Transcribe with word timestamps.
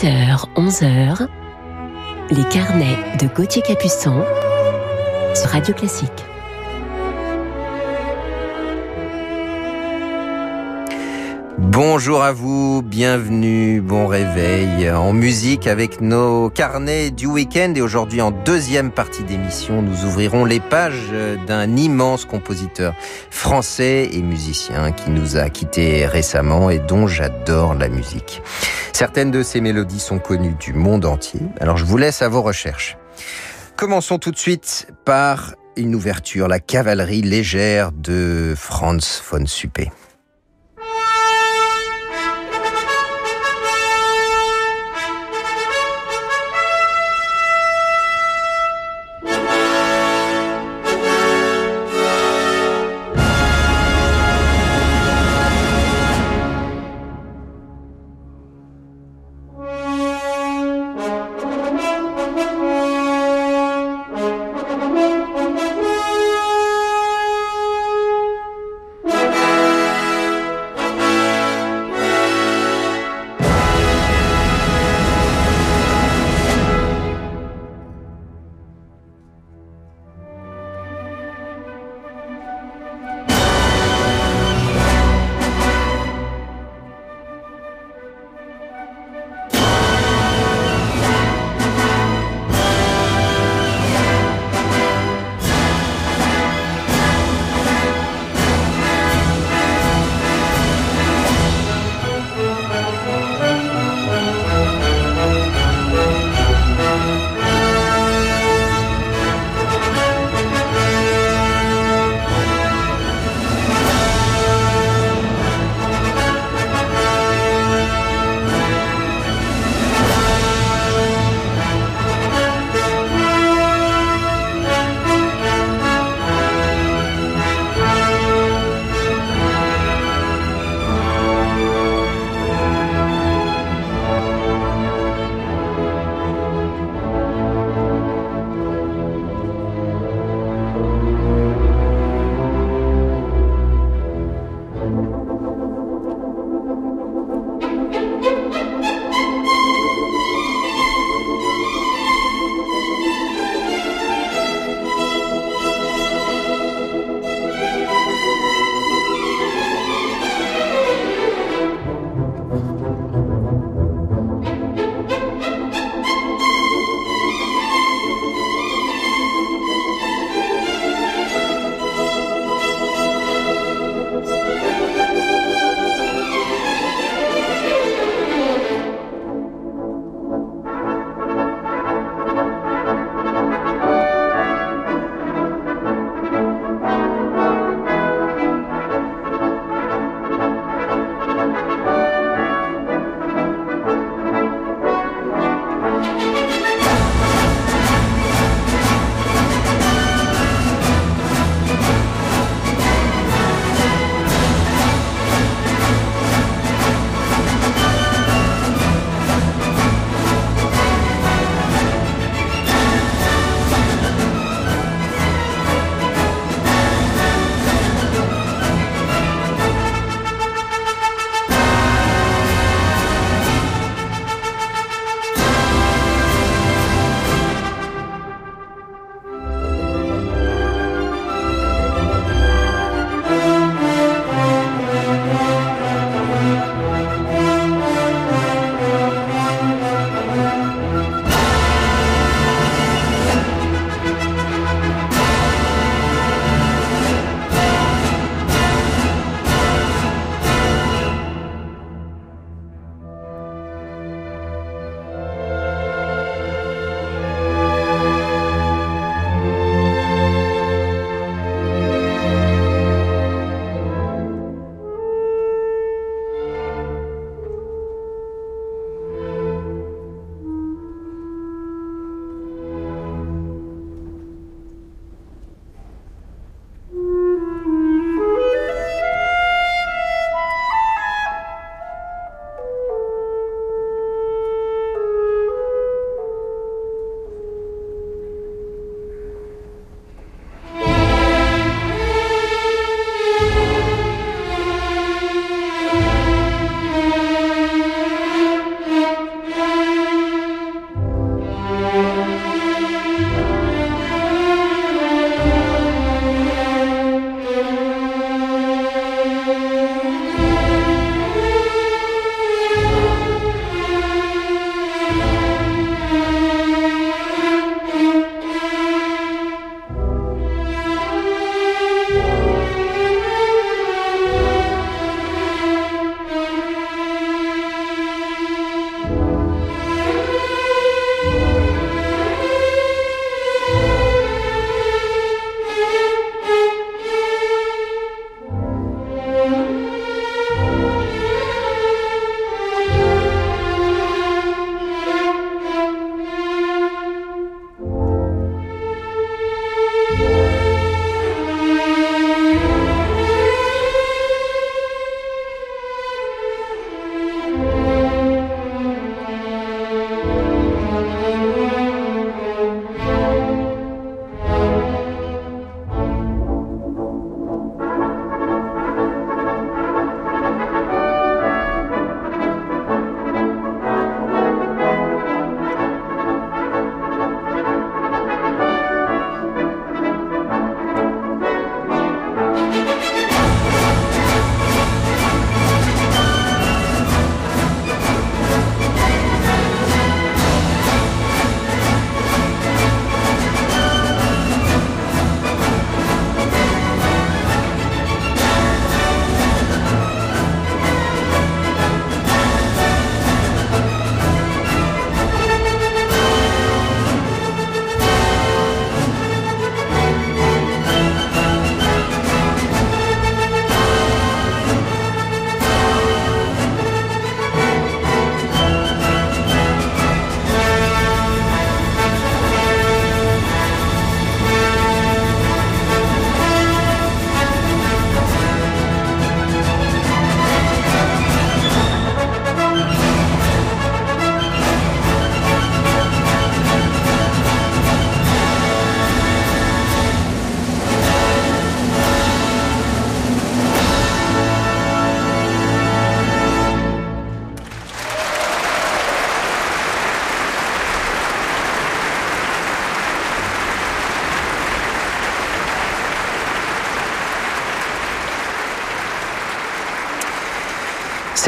10h, 0.00 0.46
11h, 0.56 1.26
les 2.30 2.44
carnets 2.44 2.96
de 3.20 3.26
Gauthier 3.26 3.60
Capuçon 3.60 4.24
sur 5.34 5.50
Radio 5.50 5.74
Classique. 5.74 6.29
Bonjour 11.72 12.24
à 12.24 12.32
vous, 12.32 12.82
bienvenue, 12.82 13.80
bon 13.80 14.08
réveil 14.08 14.90
en 14.90 15.12
musique 15.12 15.68
avec 15.68 16.00
nos 16.00 16.50
carnets 16.50 17.12
du 17.12 17.26
week-end 17.26 17.72
et 17.76 17.80
aujourd'hui 17.80 18.20
en 18.20 18.32
deuxième 18.32 18.90
partie 18.90 19.22
d'émission 19.22 19.80
nous 19.80 20.04
ouvrirons 20.04 20.44
les 20.44 20.58
pages 20.58 21.12
d'un 21.46 21.76
immense 21.76 22.24
compositeur 22.24 22.92
français 23.30 24.08
et 24.12 24.20
musicien 24.20 24.90
qui 24.90 25.10
nous 25.10 25.36
a 25.36 25.48
quittés 25.48 26.06
récemment 26.06 26.70
et 26.70 26.80
dont 26.80 27.06
j'adore 27.06 27.74
la 27.74 27.88
musique. 27.88 28.42
Certaines 28.92 29.30
de 29.30 29.44
ses 29.44 29.60
mélodies 29.60 30.00
sont 30.00 30.18
connues 30.18 30.56
du 30.58 30.72
monde 30.72 31.04
entier, 31.04 31.42
alors 31.60 31.76
je 31.76 31.84
vous 31.84 31.98
laisse 31.98 32.20
à 32.20 32.28
vos 32.28 32.42
recherches. 32.42 32.98
Commençons 33.76 34.18
tout 34.18 34.32
de 34.32 34.38
suite 34.38 34.88
par 35.04 35.54
une 35.76 35.94
ouverture, 35.94 36.48
la 36.48 36.58
cavalerie 36.58 37.22
légère 37.22 37.92
de 37.92 38.54
Franz 38.56 39.22
von 39.30 39.46
Suppé. 39.46 39.92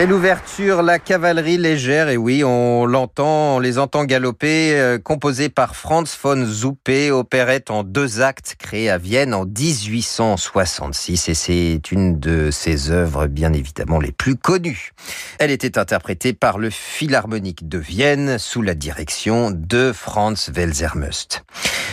L'ouverture, 0.09 0.83
la 0.83 0.99
cavalerie 0.99 1.59
légère, 1.59 2.09
et 2.09 2.17
oui, 2.17 2.43
on 2.45 2.87
l'entend, 2.87 3.57
on 3.57 3.59
les 3.61 3.79
entend 3.79 4.05
galoper, 4.05 4.75
euh, 4.75 4.99
composée 4.99 5.49
par 5.49 5.77
Franz 5.77 6.19
von 6.21 6.45
Zuppe, 6.45 6.91
opérette 7.13 7.71
en 7.71 7.85
deux 7.85 8.21
actes, 8.21 8.57
créée 8.59 8.91
à 8.91 8.99
Vienne 8.99 9.33
en 9.33 9.47
1866, 9.47 11.29
et 11.29 11.35
c'est 11.35 11.93
une 11.93 12.19
de 12.19 12.51
ses 12.51 12.91
œuvres, 12.91 13.27
bien 13.27 13.53
évidemment, 13.53 14.01
les 14.01 14.13
plus 14.13 14.37
connues. 14.37 14.91
Elle 15.39 15.53
était 15.53 15.79
interprétée 15.79 16.33
par 16.33 16.59
le 16.59 16.71
Philharmonique 16.71 17.69
de 17.69 17.79
Vienne, 17.79 18.39
sous 18.39 18.61
la 18.61 18.75
direction 18.75 19.53
de 19.53 19.93
Franz 19.93 20.51
Welsermust. 20.53 21.45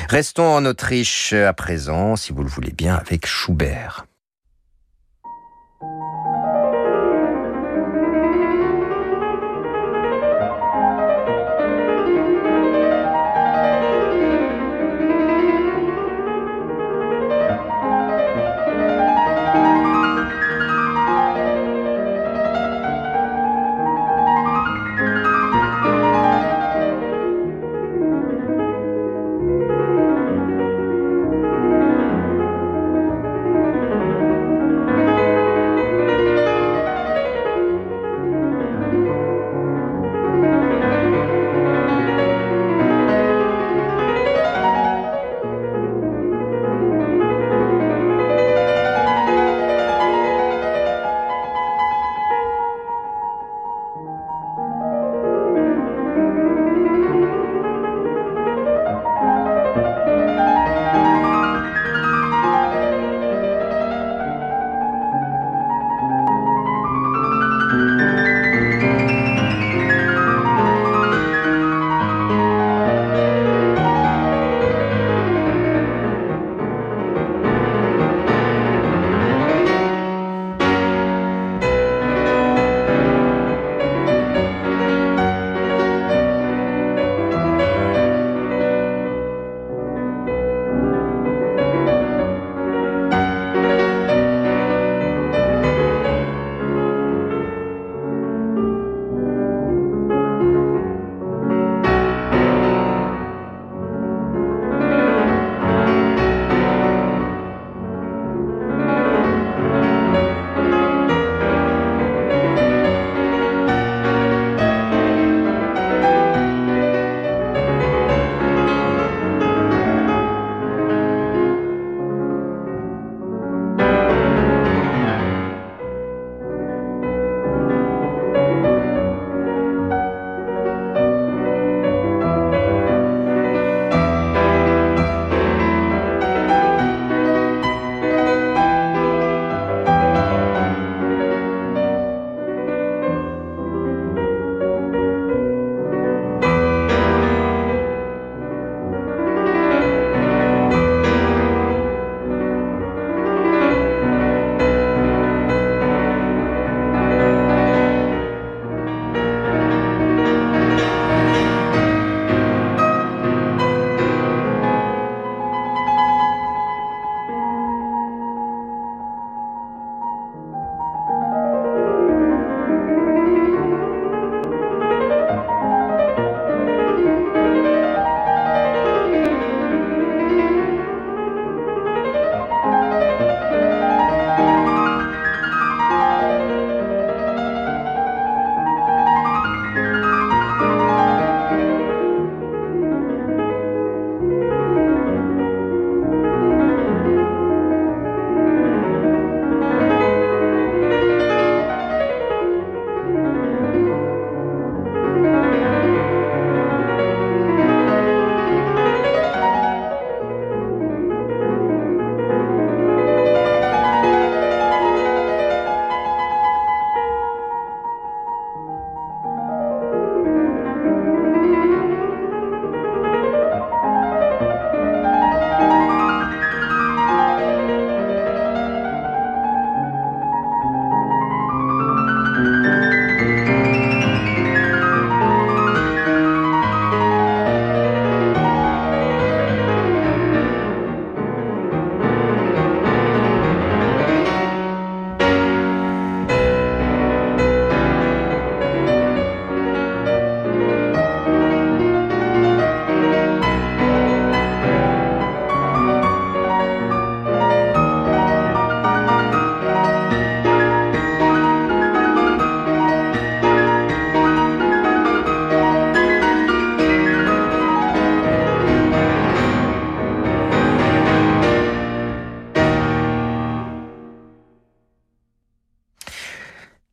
Restons 0.09 0.55
en 0.55 0.65
Autriche 0.65 1.33
à 1.33 1.53
présent, 1.53 2.15
si 2.15 2.33
vous 2.33 2.43
le 2.43 2.49
voulez 2.49 2.73
bien, 2.73 2.95
avec 2.95 3.27
Schubert. 3.27 4.08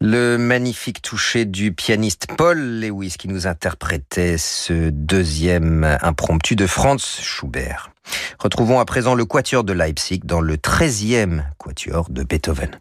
Le 0.00 0.36
magnifique 0.36 1.00
toucher 1.00 1.46
du 1.46 1.72
pianiste 1.72 2.26
Paul 2.36 2.58
Lewis 2.58 3.14
qui 3.18 3.28
nous 3.28 3.46
interprétait 3.46 4.36
ce 4.36 4.90
deuxième 4.90 5.98
impromptu 6.02 6.54
de 6.54 6.66
Franz 6.66 7.02
Schubert. 7.22 7.90
Retrouvons 8.38 8.78
à 8.78 8.84
présent 8.84 9.14
le 9.14 9.24
quatuor 9.24 9.64
de 9.64 9.72
Leipzig 9.72 10.20
dans 10.22 10.42
le 10.42 10.56
13e 10.56 11.44
quatuor 11.56 12.10
de 12.10 12.24
Beethoven. 12.24 12.78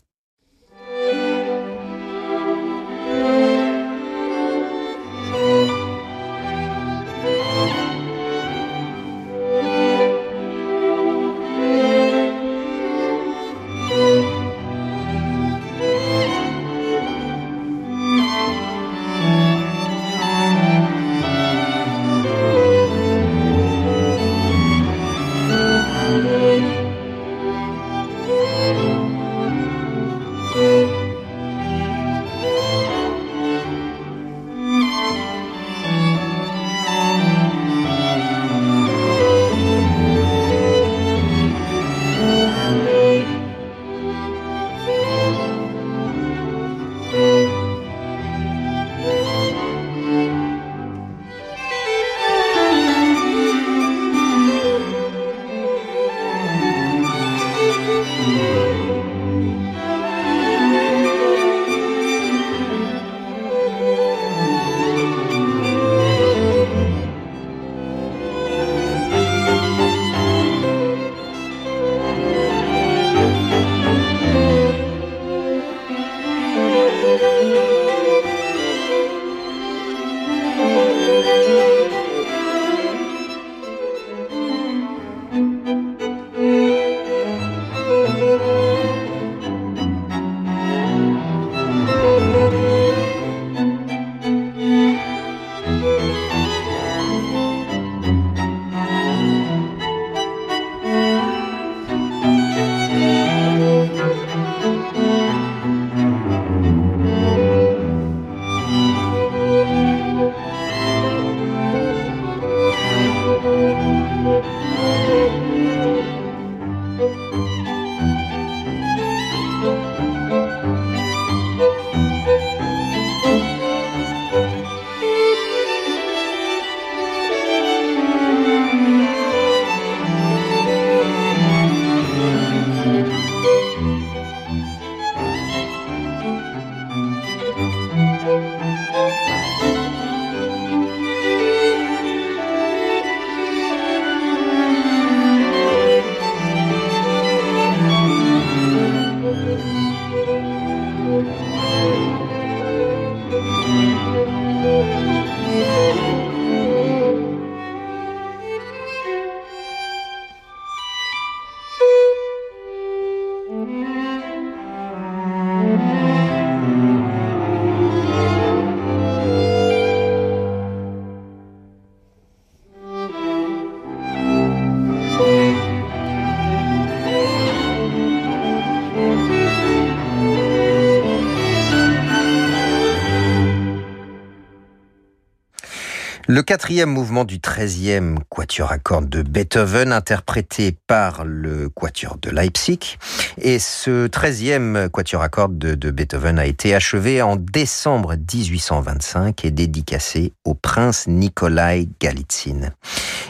Le 186.35 186.43
quatrième 186.43 186.89
mouvement 186.89 187.23
du 187.23 187.39
treizième 187.39 188.19
quatuor 188.27 188.69
à 188.69 188.77
cordes 188.77 189.07
de 189.07 189.21
Beethoven, 189.21 189.93
interprété 189.93 190.77
par 190.85 191.23
le 191.23 191.69
quatuor 191.69 192.17
de 192.21 192.29
Leipzig. 192.29 192.97
Et 193.37 193.57
ce 193.57 194.07
treizième 194.07 194.89
quatuor 194.91 195.21
à 195.21 195.29
cordes 195.29 195.57
de, 195.57 195.91
Beethoven 195.91 196.37
a 196.37 196.45
été 196.45 196.75
achevé 196.75 197.21
en 197.21 197.37
décembre 197.37 198.15
1825 198.17 199.45
et 199.45 199.51
dédicacé 199.51 200.33
au 200.43 200.55
prince 200.55 201.07
Nikolai 201.07 201.87
Galitzin. 202.01 202.73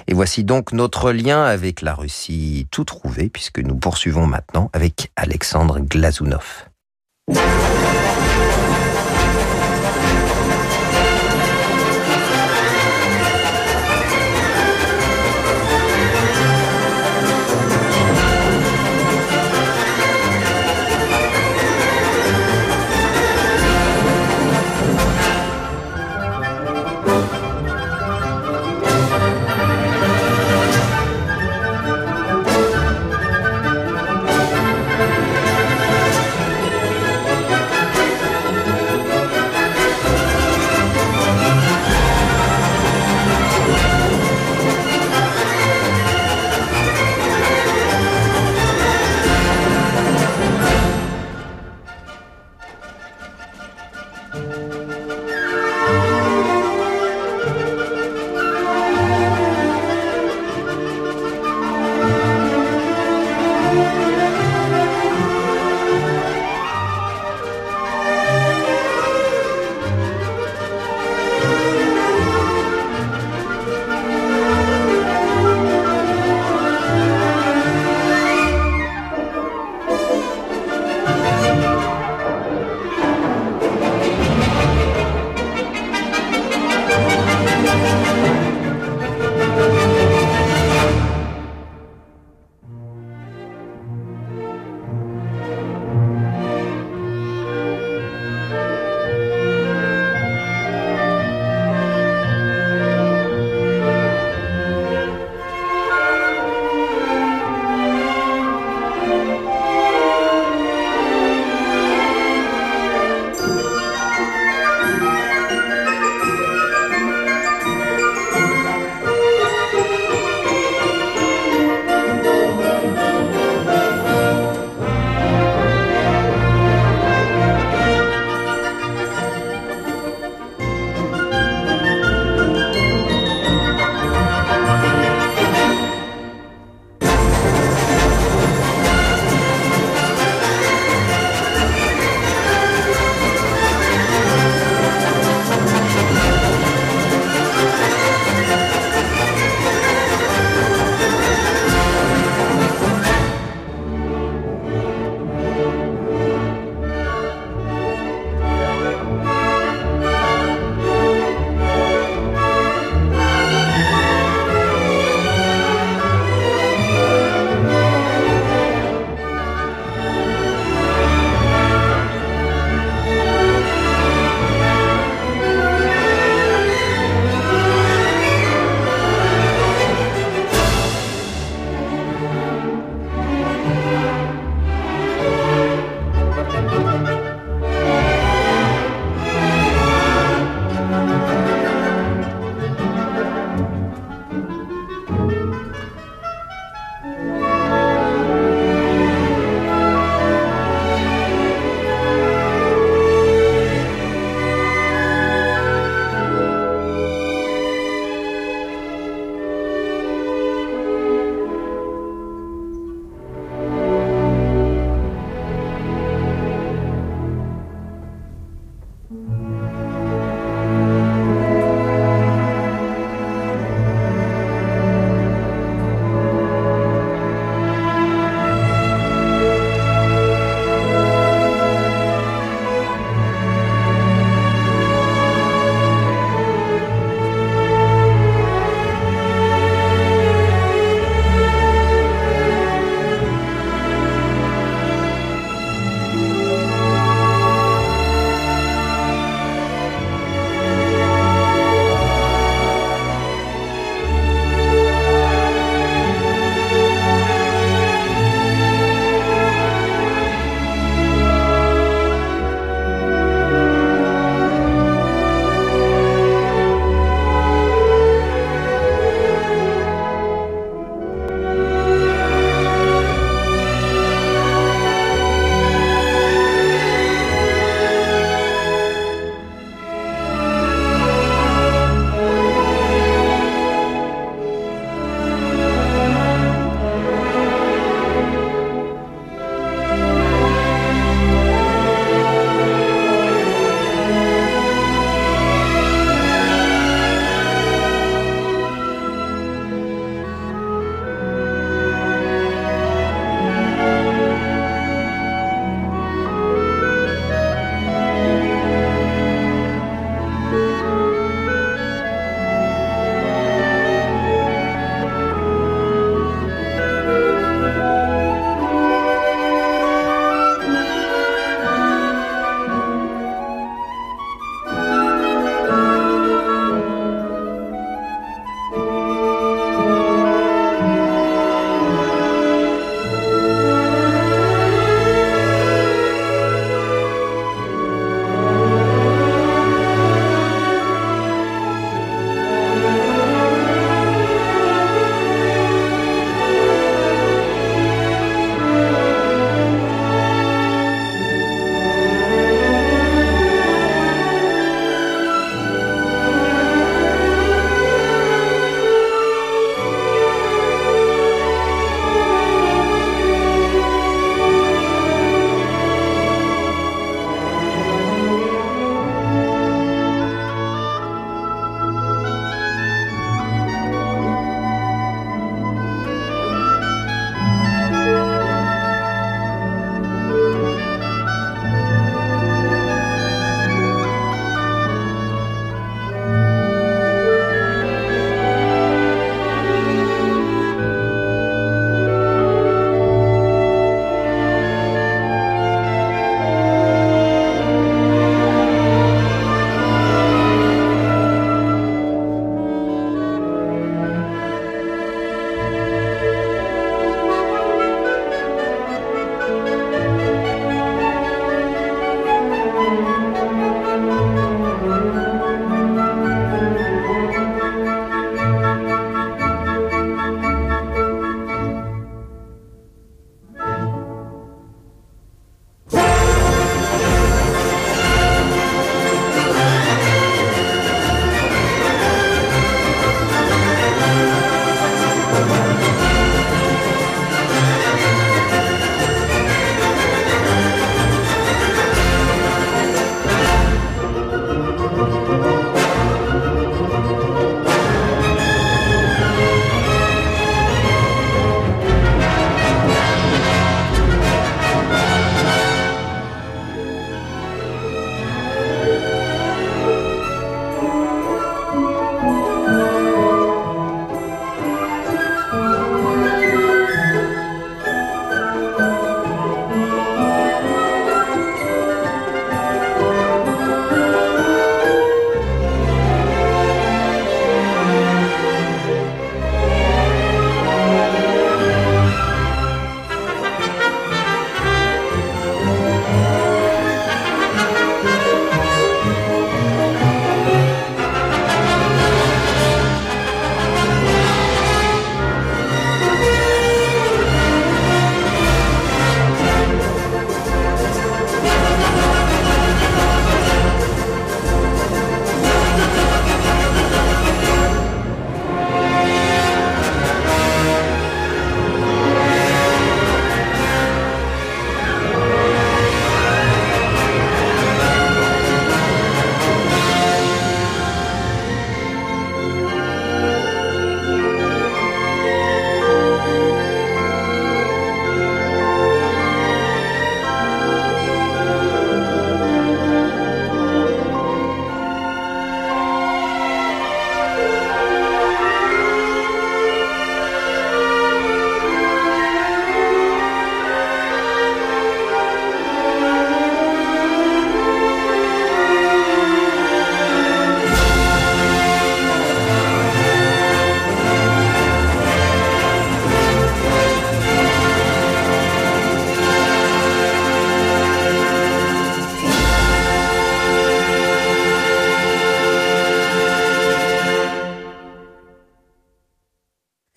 Et 0.08 0.16
voici 0.16 0.44
donc 0.44 0.72
notre 0.72 1.12
lien 1.12 1.44
avec 1.44 1.84
la 1.84 1.94
Russie 1.94 2.66
tout 2.72 2.86
trouvé, 2.86 3.30
puisque 3.30 3.60
nous 3.60 3.76
poursuivons 3.76 4.26
maintenant 4.26 4.72
avec 4.74 5.12
Alexandre 5.16 5.80
Glazunov. 5.80 6.66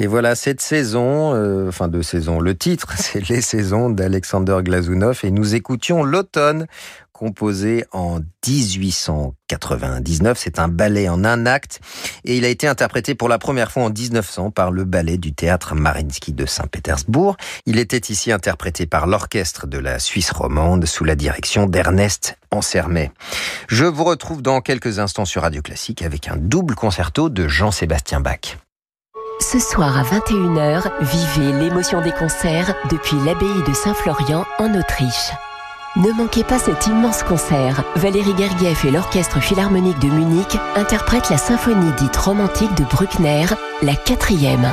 Voilà 0.09 0.35
cette 0.35 0.61
saison, 0.61 1.35
euh, 1.35 1.69
enfin 1.69 1.89
deux 1.89 2.03
saisons, 2.03 2.41
le 2.41 2.57
titre 2.57 2.93
c'est 2.97 3.29
Les 3.29 3.41
saisons 3.41 3.91
d'Alexander 3.91 4.59
Glazunov 4.63 5.21
et 5.23 5.31
nous 5.31 5.55
écoutions 5.55 6.03
l'automne 6.03 6.67
composé 7.13 7.85
en 7.91 8.21
1899. 8.47 10.39
C'est 10.39 10.61
un 10.61 10.69
ballet 10.69 11.09
en 11.09 11.25
un 11.25 11.47
acte 11.47 11.81
et 12.25 12.37
il 12.37 12.45
a 12.45 12.49
été 12.49 12.69
interprété 12.69 13.17
pour 13.17 13.29
la 13.29 13.39
première 13.39 13.73
fois 13.73 13.83
en 13.85 13.91
1900 13.91 14.53
par 14.53 14.71
le 14.71 14.85
ballet 14.85 15.19
du 15.19 15.33
théâtre 15.33 15.75
Marinsky 15.75 16.33
de 16.33 16.47
Saint-Pétersbourg. 16.47 17.37
Il 17.67 17.79
était 17.79 18.13
ici 18.13 18.31
interprété 18.31 18.87
par 18.87 19.09
l'orchestre 19.09 19.67
de 19.67 19.79
la 19.79 19.99
Suisse 19.99 20.31
romande 20.31 20.87
sous 20.87 21.05
la 21.05 21.17
direction 21.17 21.67
d'Ernest 21.67 22.39
Ansermet. 22.53 23.11
Je 23.69 23.85
vous 23.85 24.05
retrouve 24.05 24.41
dans 24.41 24.61
quelques 24.61 25.01
instants 25.01 25.25
sur 25.25 25.43
Radio 25.43 25.61
Classique 25.61 26.03
avec 26.03 26.29
un 26.29 26.37
double 26.37 26.77
concerto 26.77 27.31
de 27.31 27.49
Jean-Sébastien 27.49 28.21
Bach. 28.21 28.59
Ce 29.41 29.61
soir 29.61 29.97
à 29.97 30.03
21h, 30.03 30.91
vivez 31.01 31.53
l'émotion 31.53 32.01
des 32.01 32.11
concerts 32.11 32.75
depuis 32.91 33.17
l'abbaye 33.25 33.63
de 33.67 33.73
Saint-Florian 33.73 34.45
en 34.59 34.75
Autriche. 34.75 35.31
Ne 35.97 36.13
manquez 36.13 36.43
pas 36.43 36.59
cet 36.59 36.89
immense 36.89 37.23
concert. 37.23 37.85
Valérie 37.95 38.35
Gergiev 38.37 38.85
et 38.85 38.91
l'Orchestre 38.91 39.41
Philharmonique 39.41 39.99
de 40.01 40.09
Munich 40.09 40.59
interprètent 40.75 41.31
la 41.31 41.39
symphonie 41.39 41.93
dite 41.99 42.17
romantique 42.17 42.75
de 42.75 42.85
Bruckner, 42.85 43.47
la 43.83 43.95
quatrième. 43.95 44.69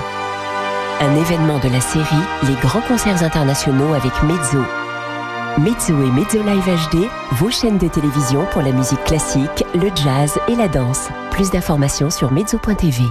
Un 0.99 1.15
événement 1.15 1.60
de 1.60 1.69
la 1.69 1.82
série 1.82 2.04
Les 2.47 2.56
grands 2.56 2.82
concerts 2.82 3.21
internationaux 3.21 3.93
avec 3.93 4.13
Mezzo. 4.23 4.63
Mezzo 5.60 5.93
et 6.04 6.12
Mezzo 6.12 6.41
Live 6.43 6.89
HD, 6.89 7.08
vos 7.34 7.51
chaînes 7.51 7.78
de 7.78 7.88
télévision 7.88 8.45
pour 8.51 8.63
la 8.63 8.71
musique 8.71 9.04
classique, 9.04 9.63
le 9.75 9.89
jazz 9.95 10.39
et 10.47 10.56
la 10.56 10.67
danse. 10.67 11.10
Plus 11.30 11.51
d'informations 11.51 12.10
sur 12.10 12.32
mezzo.tv. 12.32 13.04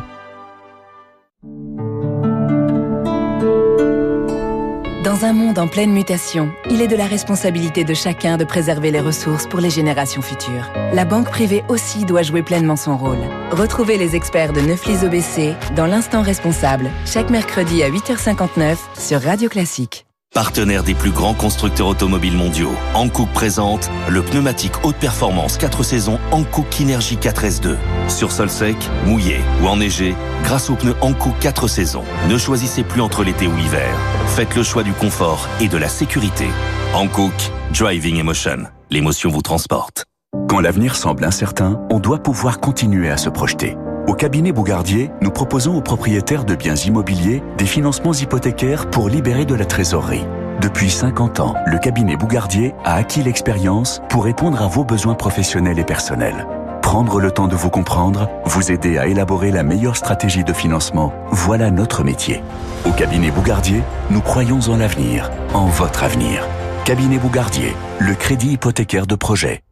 Dans 5.05 5.27
un 5.27 5.33
monde 5.33 5.59
en 5.59 5.69
pleine 5.69 5.93
mutation, 5.93 6.51
il 6.71 6.81
est 6.81 6.89
de 6.89 6.97
la 6.97 7.07
responsabilité 7.07 7.85
de 7.85 7.95
chacun 7.95 8.37
de 8.37 8.45
préserver 8.45 8.91
les 8.91 9.01
ressources 9.01 9.47
pour 9.47 9.61
les 9.61 9.71
générations 9.71 10.23
futures. 10.23 10.73
La 10.93 11.05
banque 11.05 11.31
privée 11.31 11.63
aussi 11.69 12.05
doit 12.05 12.23
jouer 12.23 12.43
pleinement 12.43 12.77
son 12.77 12.97
rôle. 12.97 13.21
Retrouvez 13.51 13.97
les 13.97 14.17
experts 14.17 14.53
de 14.53 14.61
Neuflis 14.61 15.05
OBC 15.05 15.55
dans 15.77 15.87
l'instant 15.87 16.23
responsable, 16.23 16.91
chaque 17.07 17.31
mercredi 17.31 17.83
à 17.83 17.91
8h59 17.91 18.77
sur 18.99 19.21
Radio 19.21 19.49
Classique. 19.49 20.04
Partenaire 20.35 20.83
des 20.83 20.94
plus 20.94 21.12
grands 21.12 21.33
constructeurs 21.33 21.87
automobiles 21.87 22.37
mondiaux, 22.37 22.73
Hankook 22.94 23.29
présente 23.33 23.88
le 24.09 24.20
pneumatique 24.20 24.73
haute 24.83 24.97
performance 24.97 25.57
4 25.57 25.85
saisons 25.85 26.18
Hankook 26.33 26.68
Kinergy 26.70 27.14
4S2. 27.14 27.77
Sur 28.09 28.33
sol 28.33 28.51
sec, 28.51 28.77
mouillé 29.07 29.38
ou 29.62 29.68
enneigé, 29.68 30.16
grâce 30.42 30.70
aux 30.70 30.75
pneus 30.75 30.97
Hankook 31.03 31.38
4 31.38 31.68
saisons, 31.68 32.03
ne 32.29 32.37
choisissez 32.37 32.83
plus 32.83 33.01
entre 33.01 33.23
l'été 33.23 33.47
ou 33.47 33.55
l'hiver. 33.55 33.97
Faites 34.27 34.57
le 34.57 34.64
choix 34.64 34.83
du 34.83 34.92
confort 34.92 35.49
et 35.61 35.68
de 35.68 35.79
la 35.79 35.88
sécurité. 35.88 36.49
Hankook, 36.94 37.53
Driving 37.73 38.16
Emotion. 38.16 38.64
L'émotion 38.90 39.31
vous 39.31 39.42
transporte. 39.42 40.05
Quand 40.49 40.59
l'avenir 40.59 40.97
semble 40.97 41.25
incertain, 41.25 41.81
on 41.92 42.01
doit 42.01 42.20
pouvoir 42.20 42.59
continuer 42.59 43.09
à 43.09 43.18
se 43.18 43.29
projeter. 43.29 43.77
Au 44.07 44.12
cabinet 44.12 44.53
Bougardier, 44.53 45.11
nous 45.23 45.31
proposons 45.31 45.77
aux 45.77 45.81
propriétaires 45.81 46.45
de 46.45 46.55
biens 46.55 46.75
immobiliers 46.75 47.43
des 47.57 47.64
financements 47.64 48.12
hypothécaires 48.12 48.90
pour 48.90 49.09
libérer 49.09 49.47
de 49.47 49.55
la 49.55 49.64
trésorerie. 49.64 50.27
Depuis 50.61 50.90
50 50.90 51.40
ans, 51.40 51.55
le 51.64 51.79
cabinet 51.79 52.14
Bougardier 52.14 52.75
a 52.85 52.97
acquis 52.97 53.23
l'expérience 53.23 54.03
pour 54.11 54.25
répondre 54.25 54.62
à 54.62 54.69
vos 54.69 54.85
besoins 54.85 55.14
professionnels 55.14 55.79
et 55.79 55.85
personnels. 55.85 56.47
Prendre 56.83 57.19
le 57.19 57.31
temps 57.31 57.49
de 57.49 57.57
vous 57.57 57.71
comprendre, 57.71 58.29
vous 58.45 58.71
aider 58.71 58.99
à 58.99 59.07
élaborer 59.07 59.51
la 59.51 59.62
meilleure 59.62 59.97
stratégie 59.97 60.45
de 60.45 60.53
financement, 60.53 61.14
voilà 61.31 61.71
notre 61.71 62.05
métier. 62.05 62.43
Au 62.87 62.90
cabinet 62.90 63.31
Bougardier, 63.31 63.83
nous 64.11 64.21
croyons 64.21 64.61
en 64.69 64.77
l'avenir, 64.77 65.31
en 65.55 65.64
votre 65.64 66.05
avenir. 66.05 66.47
Cabinet 66.85 67.17
Bougardier, 67.17 67.75
le 67.99 68.14
crédit 68.14 68.53
hypothécaire 68.53 69.07
de 69.07 69.14
projet. 69.14 69.63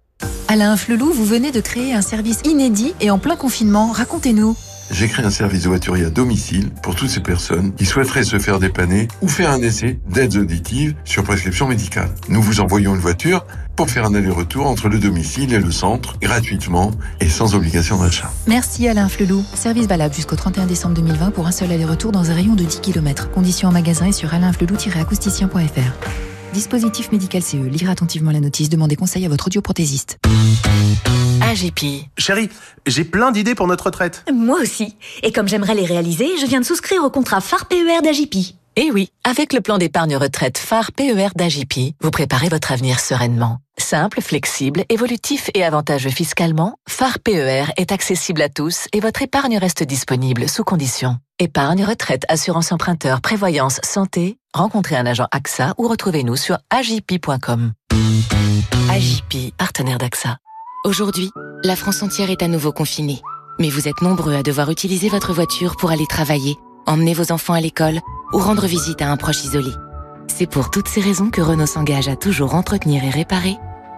Alain 0.49 0.77
Flelou, 0.77 1.13
vous 1.13 1.25
venez 1.25 1.51
de 1.51 1.61
créer 1.61 1.95
un 1.95 2.03
service 2.03 2.41
inédit 2.45 2.95
et 3.01 3.11
en 3.11 3.19
plein 3.19 3.37
confinement. 3.37 3.91
Racontez-nous. 3.93 4.57
J'ai 4.91 5.09
créé 5.09 5.25
un 5.25 5.31
service 5.31 5.63
de 5.63 5.69
voiturier 5.69 6.05
à 6.05 6.11
domicile 6.11 6.69
pour 6.83 6.95
toutes 6.95 7.09
ces 7.09 7.21
personnes 7.21 7.73
qui 7.75 7.87
souhaiteraient 7.87 8.25
se 8.25 8.39
faire 8.39 8.59
dépanner 8.59 9.09
ou 9.23 9.29
faire 9.29 9.51
un 9.51 9.63
essai 9.63 9.99
d'aides 10.11 10.37
auditives 10.37 10.95
sur 11.05 11.23
prescription 11.25 11.67
médicale. 11.67 12.11
Nous 12.29 12.43
vous 12.43 12.61
envoyons 12.61 12.95
une 12.95 13.01
voiture 13.01 13.47
pour 13.75 13.89
faire 13.89 14.05
un 14.05 14.15
aller-retour 14.15 14.67
entre 14.67 14.91
le 14.91 14.99
domicile 14.99 15.55
et 15.55 15.59
le 15.59 15.71
centre 15.71 16.19
gratuitement 16.21 16.91
et 17.21 17.31
sans 17.31 17.55
obligation 17.55 18.03
d'achat. 18.03 18.31
Merci 18.47 18.87
Alain 18.87 19.09
Flelou. 19.09 19.43
Service 19.55 19.87
valable 19.87 20.15
jusqu'au 20.15 20.37
31 20.37 20.67
décembre 20.67 20.95
2020 20.97 21.31
pour 21.31 21.47
un 21.47 21.53
seul 21.53 21.73
aller-retour 21.73 22.13
dans 22.13 22.31
un 22.31 22.35
rayon 22.35 22.55
de 22.55 22.65
10 22.65 22.81
km. 22.81 23.31
Conditions 23.31 23.71
en 23.71 23.73
magasin 23.73 24.09
et 24.09 24.13
sur 24.13 24.35
alainflelou-acousticien.fr. 24.35 26.32
Dispositif 26.53 27.13
médical 27.13 27.43
CE. 27.43 27.57
Lire 27.57 27.91
attentivement 27.91 28.31
la 28.31 28.41
notice. 28.41 28.69
Demandez 28.69 28.97
conseil 28.97 29.25
à 29.25 29.29
votre 29.29 29.47
audioprothésiste. 29.47 30.19
AGP. 31.41 32.07
Chérie, 32.19 32.49
j'ai 32.87 33.05
plein 33.05 33.31
d'idées 33.33 33.55
pour 33.55 33.67
notre 33.67 33.87
retraite. 33.87 34.25
Moi 34.33 34.61
aussi. 34.61 34.97
Et 35.23 35.33
comme 35.33 35.49
j'aimerais 35.49 35.75
les 35.75 35.87
réaliser, 35.87 36.29
je 36.41 36.47
viens 36.47 36.61
de 36.61 36.65
souscrire 36.65 37.05
au 37.05 37.11
contrat 37.11 37.41
phare 37.41 37.67
PER 37.67 38.03
d'AGP. 38.03 38.55
Eh 38.75 38.91
oui, 38.91 39.11
avec 39.23 39.53
le 39.53 39.61
plan 39.61 39.77
d'épargne 39.77 40.17
retraite 40.17 40.57
phare 40.57 40.93
PER 40.93 41.29
d'AGP, 41.37 41.95
vous 42.01 42.11
préparez 42.11 42.49
votre 42.49 42.73
avenir 42.73 43.01
sereinement. 43.01 43.59
Simple, 43.77 44.23
flexible, 44.23 44.85
évolutif 44.89 45.51
et 45.53 45.63
avantageux 45.63 46.09
fiscalement, 46.09 46.77
phare 46.89 47.19
PER 47.19 47.65
est 47.77 47.93
accessible 47.93 48.41
à 48.41 48.49
tous 48.49 48.87
et 48.95 49.01
votre 49.01 49.21
épargne 49.21 49.59
reste 49.59 49.83
disponible 49.83 50.49
sous 50.49 50.65
conditions. 50.65 51.19
Épargne, 51.39 51.85
retraite, 51.85 52.25
assurance 52.29 52.73
emprunteur, 52.73 53.21
prévoyance, 53.21 53.79
santé, 53.83 54.39
rencontrez 54.55 54.97
un 54.97 55.05
agent 55.05 55.27
AXA 55.33 55.75
ou 55.77 55.87
retrouvez-nous 55.87 56.37
sur 56.37 56.57
agip.com. 56.71 57.73
AGP, 58.91 59.55
partenaire 59.59 59.99
d'AXA. 59.99 60.39
Aujourd'hui, 60.85 61.31
la 61.63 61.77
France 61.77 62.03
entière 62.03 62.31
est 62.31 62.43
à 62.43 62.49
nouveau 62.49 62.73
confinée. 62.73 63.21
Mais 63.59 63.69
vous 63.69 63.87
êtes 63.87 64.01
nombreux 64.01 64.35
à 64.35 64.43
devoir 64.43 64.71
utiliser 64.71 65.11
votre 65.11 65.35
voiture 65.35 65.77
pour 65.77 65.91
aller 65.91 66.07
travailler, 66.07 66.57
emmener 66.87 67.15
vos 67.15 67.33
enfants 67.33 67.55
à 67.55 67.61
l'école 67.61 68.01
ou 68.33 68.39
rendre 68.39 68.67
visite 68.67 69.03
à 69.03 69.11
un 69.11 69.17
proche 69.17 69.45
isolé. 69.45 69.71
C'est 70.29 70.47
pour 70.47 70.71
toutes 70.71 70.89
ces 70.89 71.01
raisons 71.01 71.31
que 71.31 71.41
Renault 71.41 71.67
s'engage 71.67 72.09
à 72.09 72.17
toujours 72.17 72.55
entretenir 72.55 73.05
et 73.05 73.11
réparer, 73.11 73.57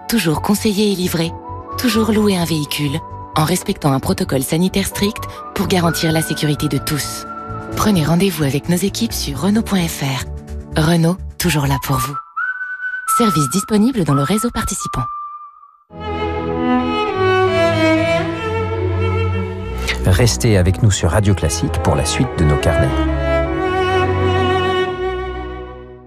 toujours 0.09 0.41
conseiller 0.41 0.91
et 0.91 0.95
livrer, 0.95 1.31
toujours 1.77 2.11
louer 2.11 2.37
un 2.37 2.45
véhicule, 2.45 2.99
en 3.35 3.43
respectant 3.43 3.91
un 3.91 3.99
protocole 3.99 4.43
sanitaire 4.43 4.87
strict 4.87 5.23
pour 5.53 5.67
garantir 5.67 6.11
la 6.11 6.21
sécurité 6.21 6.67
de 6.67 6.77
tous. 6.77 7.25
Prenez 7.75 8.05
rendez-vous 8.05 8.43
avec 8.43 8.69
nos 8.69 8.77
équipes 8.77 9.13
sur 9.13 9.41
Renault.fr. 9.41 10.25
Renault, 10.77 11.17
toujours 11.37 11.67
là 11.67 11.77
pour 11.83 11.97
vous. 11.97 12.15
Service 13.17 13.49
disponible 13.49 14.03
dans 14.03 14.13
le 14.13 14.23
réseau 14.23 14.49
participant. 14.51 15.03
Restez 20.07 20.57
avec 20.57 20.83
nous 20.83 20.91
sur 20.91 21.09
Radio 21.09 21.33
Classique 21.33 21.81
pour 21.83 21.95
la 21.95 22.05
suite 22.05 22.27
de 22.37 22.43
nos 22.43 22.57
carnets. 22.57 23.24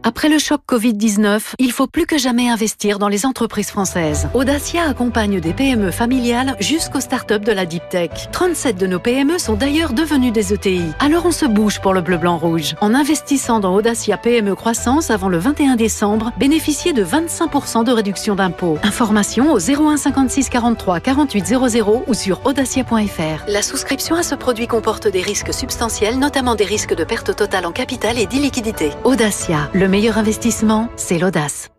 Après 0.04 0.28
le 0.28 0.38
choc 0.38 0.60
Covid-19, 0.68 1.54
il 1.58 1.72
faut 1.72 1.88
plus 1.88 2.06
que 2.06 2.18
jamais 2.18 2.48
investir 2.48 2.98
dans 2.98 3.08
les 3.08 3.26
entreprises 3.26 3.68
françaises. 3.68 4.28
Audacia 4.32 4.88
accompagne 4.88 5.40
des 5.40 5.52
PME 5.52 5.90
familiales 5.90 6.56
jusqu'aux 6.60 7.00
startups 7.00 7.40
de 7.40 7.52
la 7.52 7.66
deep 7.66 7.82
tech. 7.90 8.10
37 8.30 8.78
de 8.78 8.86
nos 8.86 9.00
PME 9.00 9.38
sont 9.38 9.54
d'ailleurs 9.54 9.92
devenues 9.92 10.30
des 10.30 10.54
ETI. 10.54 10.84
Alors 11.00 11.26
on 11.26 11.32
se 11.32 11.46
bouge 11.46 11.80
pour 11.80 11.94
le 11.94 12.00
bleu 12.00 12.16
blanc 12.16 12.38
rouge. 12.38 12.76
En 12.80 12.94
investissant 12.94 13.58
dans 13.58 13.74
Audacia 13.74 14.16
PME 14.16 14.54
Croissance 14.54 15.10
avant 15.10 15.28
le 15.28 15.38
21 15.38 15.74
décembre, 15.74 16.32
bénéficiez 16.38 16.92
de 16.92 17.04
25% 17.04 17.84
de 17.84 17.90
réduction 17.90 18.36
d'impôts. 18.36 18.78
Information 18.84 19.52
au 19.52 19.58
01 19.58 19.96
56 19.96 20.48
43 20.48 21.00
48 21.00 21.46
00 21.68 22.04
ou 22.06 22.14
sur 22.14 22.40
audacia.fr. 22.46 23.44
La 23.48 23.62
souscription 23.62 24.14
à 24.14 24.22
ce 24.22 24.36
produit 24.36 24.68
comporte 24.68 25.08
des 25.08 25.22
risques 25.22 25.52
substantiels, 25.52 26.18
notamment 26.18 26.54
des 26.54 26.64
risques 26.64 26.94
de 26.94 27.04
perte 27.04 27.34
totale 27.34 27.66
en 27.66 27.72
capital 27.72 28.16
et 28.18 28.26
d'illiquidité. 28.26 28.92
Audacia, 29.04 29.68
le 29.74 29.87
meilleur 29.88 30.18
investissement, 30.18 30.90
c'est 30.96 31.18
l'audace. 31.18 31.70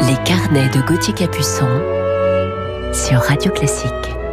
Les 0.00 0.16
carnets 0.24 0.68
de 0.70 0.80
Gauthier 0.86 1.12
Capuçon 1.12 1.68
sur 2.92 3.18
Radio 3.18 3.50
Classique. 3.50 4.23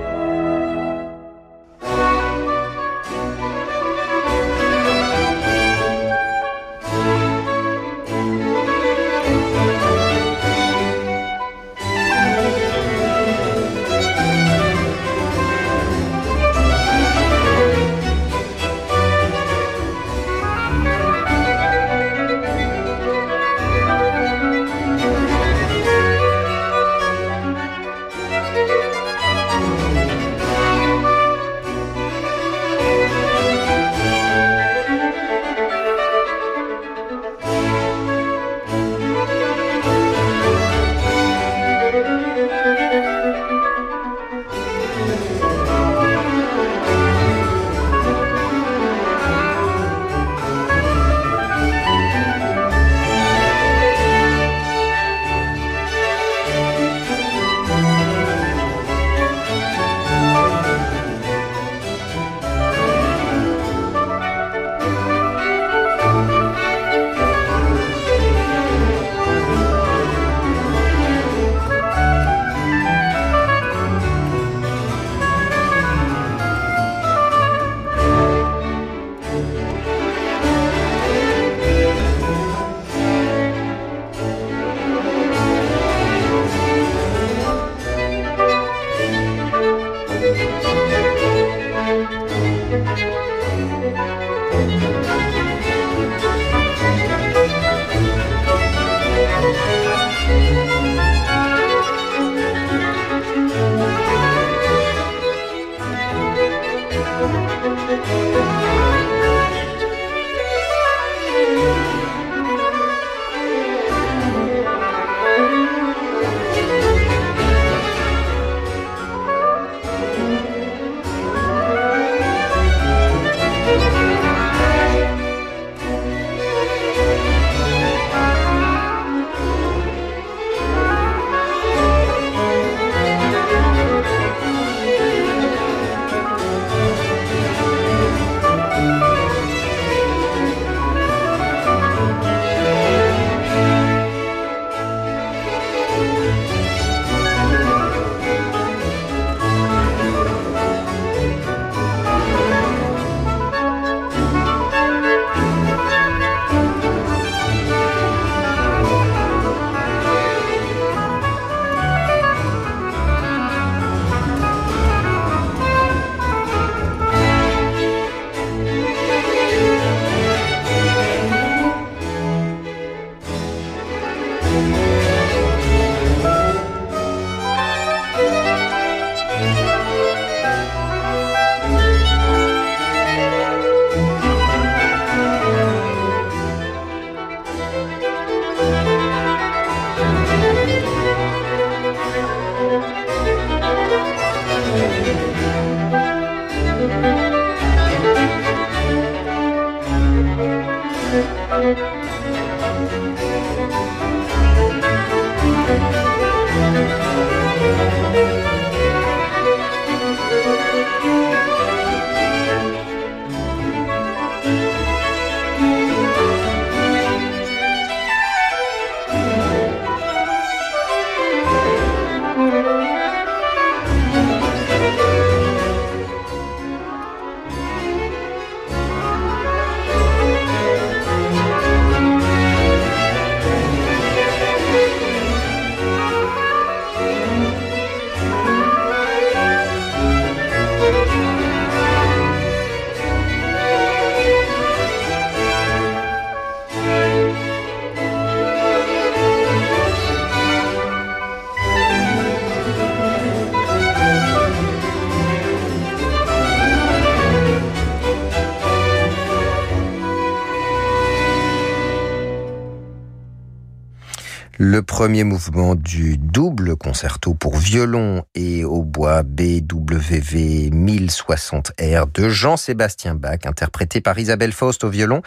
Le 264.57 264.81
premier 264.83 265.23
mouvement 265.23 265.75
du 265.75 266.17
double 266.17 266.75
concerto 266.75 267.33
pour 267.33 267.57
violon 267.57 268.23
et 268.35 268.63
au 268.63 268.83
bois 268.83 269.23
BWV 269.23 270.69
1060R 270.69 272.11
de 272.13 272.29
Jean-Sébastien 272.29 273.15
Bach, 273.15 273.39
interprété 273.45 274.01
par 274.01 274.19
Isabelle 274.19 274.51
Faust 274.51 274.83
au 274.83 274.89
violon, 274.89 275.21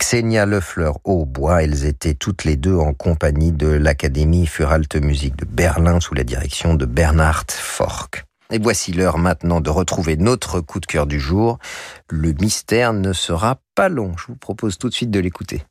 Xenia 0.00 0.46
Lefleur 0.46 0.98
au 1.04 1.26
bois. 1.26 1.62
Elles 1.62 1.84
étaient 1.84 2.14
toutes 2.14 2.44
les 2.44 2.56
deux 2.56 2.76
en 2.76 2.94
compagnie 2.94 3.52
de 3.52 3.68
l'Académie 3.68 4.46
Furalte 4.46 4.96
Musique 4.96 5.36
de 5.36 5.44
Berlin 5.44 6.00
sous 6.00 6.14
la 6.14 6.24
direction 6.24 6.74
de 6.74 6.86
Bernhard 6.86 7.46
Fork. 7.50 8.24
Et 8.50 8.58
voici 8.58 8.92
l'heure 8.92 9.16
maintenant 9.16 9.60
de 9.60 9.70
retrouver 9.70 10.16
notre 10.16 10.60
coup 10.60 10.80
de 10.80 10.86
cœur 10.86 11.06
du 11.06 11.20
jour. 11.20 11.58
Le 12.10 12.32
mystère 12.32 12.92
ne 12.92 13.12
sera 13.12 13.60
pas 13.74 13.88
long. 13.88 14.12
Je 14.18 14.26
vous 14.26 14.36
propose 14.36 14.76
tout 14.76 14.88
de 14.88 14.94
suite 14.94 15.10
de 15.10 15.20
l'écouter. 15.20 15.62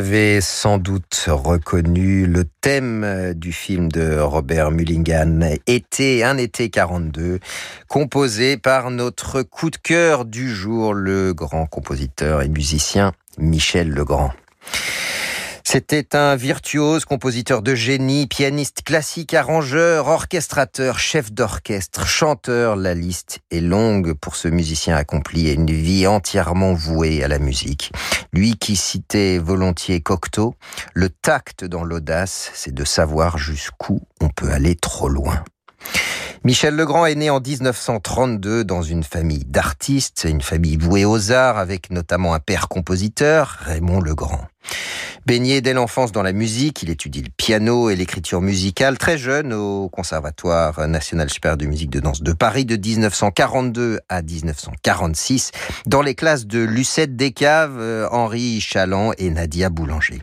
L'avez 0.00 0.40
sans 0.40 0.78
doute 0.78 1.26
reconnu, 1.28 2.24
le 2.24 2.44
thème 2.62 3.34
du 3.34 3.52
film 3.52 3.92
de 3.92 4.18
Robert 4.18 4.70
Mulligan, 4.70 5.40
Été, 5.66 6.24
un 6.24 6.38
été 6.38 6.70
42, 6.70 7.38
composé 7.86 8.56
par 8.56 8.90
notre 8.90 9.42
coup 9.42 9.68
de 9.68 9.76
cœur 9.76 10.24
du 10.24 10.54
jour, 10.54 10.94
le 10.94 11.34
grand 11.34 11.66
compositeur 11.66 12.40
et 12.40 12.48
musicien 12.48 13.12
Michel 13.36 13.90
Legrand. 13.90 14.32
C'était 15.72 16.16
un 16.16 16.34
virtuose, 16.34 17.04
compositeur 17.04 17.62
de 17.62 17.76
génie, 17.76 18.26
pianiste 18.26 18.82
classique, 18.82 19.34
arrangeur, 19.34 20.08
orchestrateur, 20.08 20.98
chef 20.98 21.30
d'orchestre, 21.30 22.08
chanteur. 22.08 22.74
La 22.74 22.92
liste 22.92 23.38
est 23.52 23.60
longue 23.60 24.14
pour 24.14 24.34
ce 24.34 24.48
musicien 24.48 24.96
accompli 24.96 25.46
et 25.46 25.52
une 25.52 25.70
vie 25.70 26.08
entièrement 26.08 26.74
vouée 26.74 27.22
à 27.22 27.28
la 27.28 27.38
musique. 27.38 27.92
Lui 28.32 28.56
qui 28.56 28.74
citait 28.74 29.38
volontiers 29.38 30.00
Cocteau, 30.00 30.56
le 30.92 31.08
tact 31.08 31.64
dans 31.64 31.84
l'audace, 31.84 32.50
c'est 32.52 32.74
de 32.74 32.84
savoir 32.84 33.38
jusqu'où 33.38 34.00
on 34.20 34.28
peut 34.28 34.50
aller 34.50 34.74
trop 34.74 35.08
loin. 35.08 35.44
Michel 36.42 36.74
Legrand 36.74 37.04
est 37.04 37.16
né 37.16 37.28
en 37.28 37.38
1932 37.38 38.64
dans 38.64 38.80
une 38.80 39.02
famille 39.02 39.44
d'artistes, 39.44 40.26
une 40.26 40.40
famille 40.40 40.78
vouée 40.78 41.04
aux 41.04 41.32
arts 41.32 41.58
avec 41.58 41.90
notamment 41.90 42.32
un 42.32 42.38
père 42.38 42.68
compositeur, 42.68 43.58
Raymond 43.60 44.00
Legrand. 44.00 44.46
Baigné 45.26 45.60
dès 45.60 45.74
l'enfance 45.74 46.12
dans 46.12 46.22
la 46.22 46.32
musique, 46.32 46.82
il 46.82 46.88
étudie 46.88 47.20
le 47.20 47.28
piano 47.36 47.90
et 47.90 47.94
l'écriture 47.94 48.40
musicale 48.40 48.96
très 48.96 49.18
jeune 49.18 49.52
au 49.52 49.90
Conservatoire 49.90 50.88
national 50.88 51.28
supérieur 51.28 51.58
de 51.58 51.66
musique 51.66 51.90
de 51.90 52.00
danse 52.00 52.22
de 52.22 52.32
Paris 52.32 52.64
de 52.64 52.76
1942 52.76 54.00
à 54.08 54.22
1946 54.22 55.50
dans 55.84 56.00
les 56.00 56.14
classes 56.14 56.46
de 56.46 56.60
Lucette 56.60 57.16
Descaves, 57.16 57.76
euh, 57.78 58.08
Henri 58.10 58.62
Chaland 58.62 59.12
et 59.18 59.28
Nadia 59.28 59.68
Boulanger. 59.68 60.22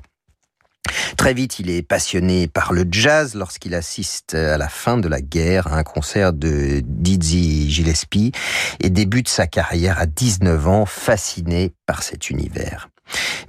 Très 1.17 1.33
vite, 1.33 1.59
il 1.59 1.69
est 1.69 1.81
passionné 1.81 2.47
par 2.47 2.73
le 2.73 2.85
jazz 2.89 3.35
lorsqu'il 3.35 3.75
assiste 3.75 4.33
à 4.33 4.57
la 4.57 4.69
fin 4.69 4.97
de 4.97 5.07
la 5.07 5.21
guerre 5.21 5.67
à 5.67 5.77
un 5.77 5.83
concert 5.83 6.33
de 6.33 6.81
Dizzy 6.85 7.69
Gillespie 7.69 8.31
et 8.79 8.89
débute 8.89 9.29
sa 9.29 9.47
carrière 9.47 9.99
à 9.99 10.05
19 10.05 10.67
ans 10.67 10.85
fasciné 10.85 11.73
par 11.85 12.03
cet 12.03 12.29
univers. 12.29 12.89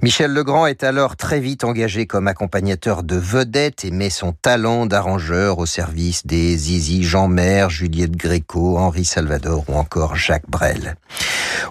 Michel 0.01 0.31
Legrand 0.31 0.65
est 0.65 0.85
alors 0.85 1.17
très 1.17 1.41
vite 1.41 1.65
engagé 1.65 2.07
comme 2.07 2.29
accompagnateur 2.29 3.03
de 3.03 3.17
vedettes 3.17 3.83
et 3.83 3.91
met 3.91 4.09
son 4.09 4.31
talent 4.31 4.85
d'arrangeur 4.85 5.59
au 5.59 5.65
service 5.65 6.25
des 6.25 6.55
Zizi 6.55 7.03
Jean 7.03 7.27
Mer, 7.27 7.69
Juliette 7.69 8.15
Gréco, 8.15 8.77
Henri 8.77 9.03
Salvador 9.03 9.65
ou 9.67 9.73
encore 9.73 10.15
Jacques 10.15 10.49
Brel. 10.49 10.95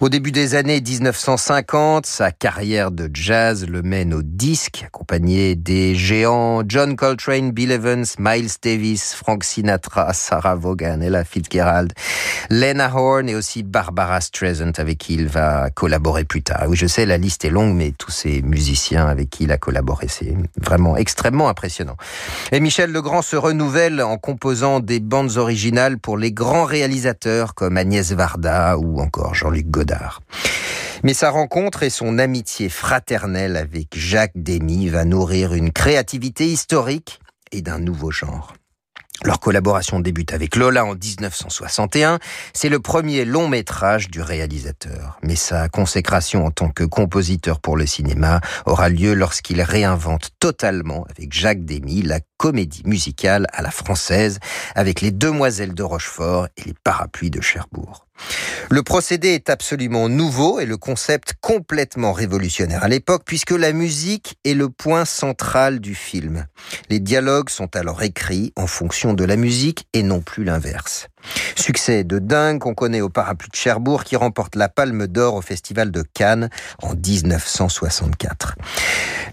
Au 0.03 0.11
début 0.11 0.31
des 0.31 0.55
années 0.57 0.83
1950, 0.83 2.05
sa 2.05 2.31
carrière 2.31 2.91
de 2.91 3.09
jazz 3.15 3.67
le 3.67 3.81
mène 3.81 4.13
au 4.13 4.21
disque, 4.23 4.85
accompagné 4.87 5.57
des 5.57 5.95
géants 5.95 6.63
John 6.69 6.97
Coltrane, 6.97 7.53
Bill 7.53 7.73
Evans, 7.73 8.05
Miles 8.19 8.51
Davis, 8.63 9.15
Frank 9.15 9.43
Sinatra, 9.43 10.13
Sarah 10.13 10.55
Vaughan, 10.55 11.01
Ella 11.01 11.25
Fitzgerald, 11.25 11.95
Lena 12.51 12.95
Horne 12.95 13.31
et 13.31 13.35
aussi 13.35 13.63
Barbara 13.63 14.21
Streisand 14.21 14.73
avec 14.77 14.99
qui 14.99 15.15
il 15.15 15.29
va 15.29 15.71
collaborer 15.71 16.25
plus 16.25 16.43
tard. 16.43 16.75
Je 16.75 16.87
sais, 16.87 17.07
la 17.07 17.17
liste 17.17 17.47
est 17.47 17.51
longue, 17.51 17.75
mais 17.75 17.93
tous 17.97 18.18
ces 18.19 18.43
musiciens 18.43 19.07
avec 19.07 19.31
qui 19.31 19.45
il 19.45 19.53
a 19.53 19.59
collaboré, 19.59 20.09
c'est 20.09 20.35
vraiment 20.61 20.97
extrêmement 20.97 21.49
impressionnant. 21.49 21.97
Et 22.53 22.61
Michel 22.61 22.91
Legrand 22.91 23.23
se 23.23 23.37
renouvelle 23.37 24.03
en 24.03 24.19
composant 24.19 24.81
des 24.81 25.01
bandes 25.01 25.37
originales 25.37 25.99
pour 25.99 26.19
les 26.19 26.33
grands 26.33 26.65
réalisateurs 26.65 27.55
comme 27.55 27.77
Agnès 27.77 28.13
Varda 28.13 28.77
ou 28.77 29.01
encore 29.01 29.35
Jean-Luc 29.35 29.71
Godard. 29.71 30.21
Mais 31.05 31.15
sa 31.15 31.31
rencontre 31.31 31.85
et 31.85 31.91
son 31.91 32.19
amitié 32.19 32.69
fraternelle 32.69 33.57
avec 33.57 33.97
Jacques 33.97 34.33
Demy 34.35 34.89
va 34.89 35.05
nourrir 35.05 35.55
une 35.55 35.71
créativité 35.71 36.47
historique 36.47 37.21
et 37.53 37.63
d'un 37.63 37.79
nouveau 37.79 38.11
genre. 38.11 38.58
Leur 39.25 39.41
collaboration 39.41 39.99
débute 39.99 40.33
avec 40.33 40.55
Lola 40.55 40.85
en 40.85 40.95
1961. 40.95 42.21
C'est 42.53 42.69
le 42.69 42.79
premier 42.79 43.25
long 43.25 43.49
métrage 43.49 44.11
du 44.11 44.21
réalisateur. 44.21 45.19
Mais 45.23 45.35
sa 45.35 45.69
consécration 45.69 46.47
en 46.47 46.51
tant 46.53 46.71
que 46.71 46.85
compositeur 46.85 47.61
pour 47.61 47.77
le 47.77 47.85
cinéma 47.85 48.41
aura 48.65 48.89
lieu 48.89 49.15
lorsqu'il 49.15 49.61
réinvente 49.61 50.31
totalement 50.39 51.05
avec 51.11 51.33
Jacques 51.33 51.65
Demy 51.65 52.03
la 52.03 52.21
comédie 52.37 52.83
musicale 52.85 53.47
à 53.53 53.63
la 53.63 53.73
française 53.73 54.39
avec 54.77 55.01
les 55.01 55.11
Demoiselles 55.11 55.75
de 55.75 55.83
Rochefort 55.83 56.47
et 56.57 56.63
les 56.65 56.75
Parapluies 56.85 57.31
de 57.31 57.41
Cherbourg. 57.41 58.08
Le 58.71 58.83
procédé 58.83 59.29
est 59.29 59.51
absolument 59.51 60.09
nouveau 60.09 60.61
et 60.61 60.67
le 60.67 60.77
concept 60.77 61.35
complètement 61.41 62.13
révolutionnaire 62.13 62.85
à 62.85 62.89
l'époque 62.89 63.23
puisque 63.25 63.53
la 63.53 63.73
musique 63.73 64.37
est 64.45 64.55
le 64.55 64.69
point 64.69 65.05
central 65.05 65.81
du 65.81 65.95
film. 65.95 66.47
Les 66.91 67.01
dialogues 67.01 67.49
sont 67.49 67.75
alors 67.77 68.03
écrits 68.03 68.53
en 68.57 68.67
fonction 68.67 69.15
de 69.15 69.25
la 69.25 69.37
musique 69.37 69.87
et 69.93 70.03
non 70.03 70.21
plus 70.21 70.45
l'inverse. 70.45 71.09
Succès 71.57 72.05
de 72.05 72.19
dingue 72.19 72.61
qu'on 72.61 72.75
connaît 72.75 73.01
au 73.01 73.09
parapluie 73.09 73.51
de 73.51 73.57
Cherbourg 73.57 74.05
qui 74.05 74.17
remporte 74.17 74.57
la 74.57 74.69
Palme 74.69 75.07
d'Or 75.07 75.35
au 75.35 75.43
Festival 75.43 75.91
de 75.91 76.03
Cannes 76.03 76.51
en 76.83 76.95
1964. 76.95 78.57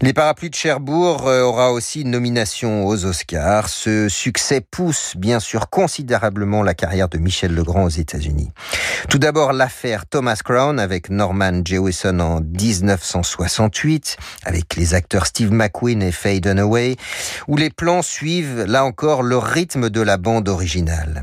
Les 0.02 0.12
parapluies 0.12 0.50
de 0.50 0.54
Cherbourg 0.54 1.26
euh, 1.26 1.42
aura 1.42 1.72
aussi 1.72 2.02
une 2.02 2.10
nomination 2.10 2.86
aux 2.86 3.04
Oscars. 3.04 3.68
Ce 3.68 4.08
succès 4.08 4.60
pousse 4.60 5.14
bien 5.16 5.40
sûr 5.40 5.70
considérablement 5.70 6.62
la 6.62 6.74
carrière 6.74 7.08
de 7.08 7.18
Michel 7.18 7.54
Legrand 7.54 7.84
aux 7.84 7.88
États-Unis. 7.88 8.50
Tout 9.08 9.18
d'abord 9.18 9.52
l'affaire 9.52 10.06
Thomas 10.06 10.40
Crown 10.44 10.78
avec 10.78 11.10
Norman 11.10 11.62
Jewison 11.64 12.20
en 12.20 12.40
1968, 12.40 14.16
avec 14.44 14.76
les 14.76 14.94
acteurs 14.94 15.26
Steve 15.26 15.52
McQueen 15.52 16.02
et 16.02 16.12
Faye 16.12 16.40
Dunaway, 16.40 16.96
où 17.48 17.56
les 17.56 17.70
plans 17.70 18.02
suivent 18.02 18.64
là 18.64 18.84
encore 18.84 19.22
le 19.22 19.38
rythme 19.38 19.88
de 19.88 20.00
la 20.00 20.16
bande 20.16 20.48
originale. 20.48 21.22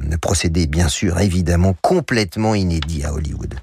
Bien 0.68 0.88
sûr 0.88 1.20
évidemment 1.20 1.76
complètement 1.82 2.56
inédit 2.56 3.04
à 3.04 3.14
Hollywood. 3.14 3.56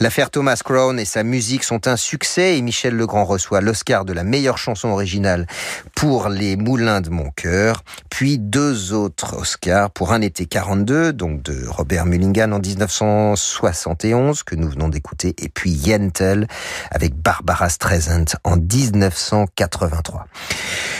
L'affaire 0.00 0.30
Thomas 0.30 0.60
Crown 0.64 0.98
et 0.98 1.04
sa 1.04 1.22
musique 1.22 1.64
sont 1.64 1.88
un 1.88 1.96
succès 1.96 2.58
et 2.58 2.62
Michel 2.62 2.94
Legrand 2.94 3.24
reçoit 3.24 3.60
l'Oscar 3.60 4.04
de 4.04 4.12
la 4.12 4.24
meilleure 4.24 4.58
chanson 4.58 4.88
originale 4.88 5.46
pour 5.94 6.28
Les 6.28 6.56
Moulins 6.56 7.00
de 7.00 7.10
mon 7.10 7.30
cœur, 7.30 7.82
puis 8.10 8.38
deux 8.38 8.92
autres 8.92 9.36
Oscars 9.36 9.90
pour 9.90 10.12
Un 10.12 10.20
été 10.20 10.46
42, 10.46 11.12
donc 11.12 11.42
de 11.42 11.66
Robert 11.66 12.06
Mulligan 12.06 12.52
en 12.52 12.58
1971 12.58 14.42
que 14.42 14.54
nous 14.54 14.68
venons 14.68 14.88
d'écouter, 14.88 15.34
et 15.38 15.48
puis 15.48 15.70
Yentl 15.70 16.46
avec 16.90 17.14
Barbara 17.14 17.68
Streisand 17.68 18.24
en 18.44 18.56
1983. 18.56 20.26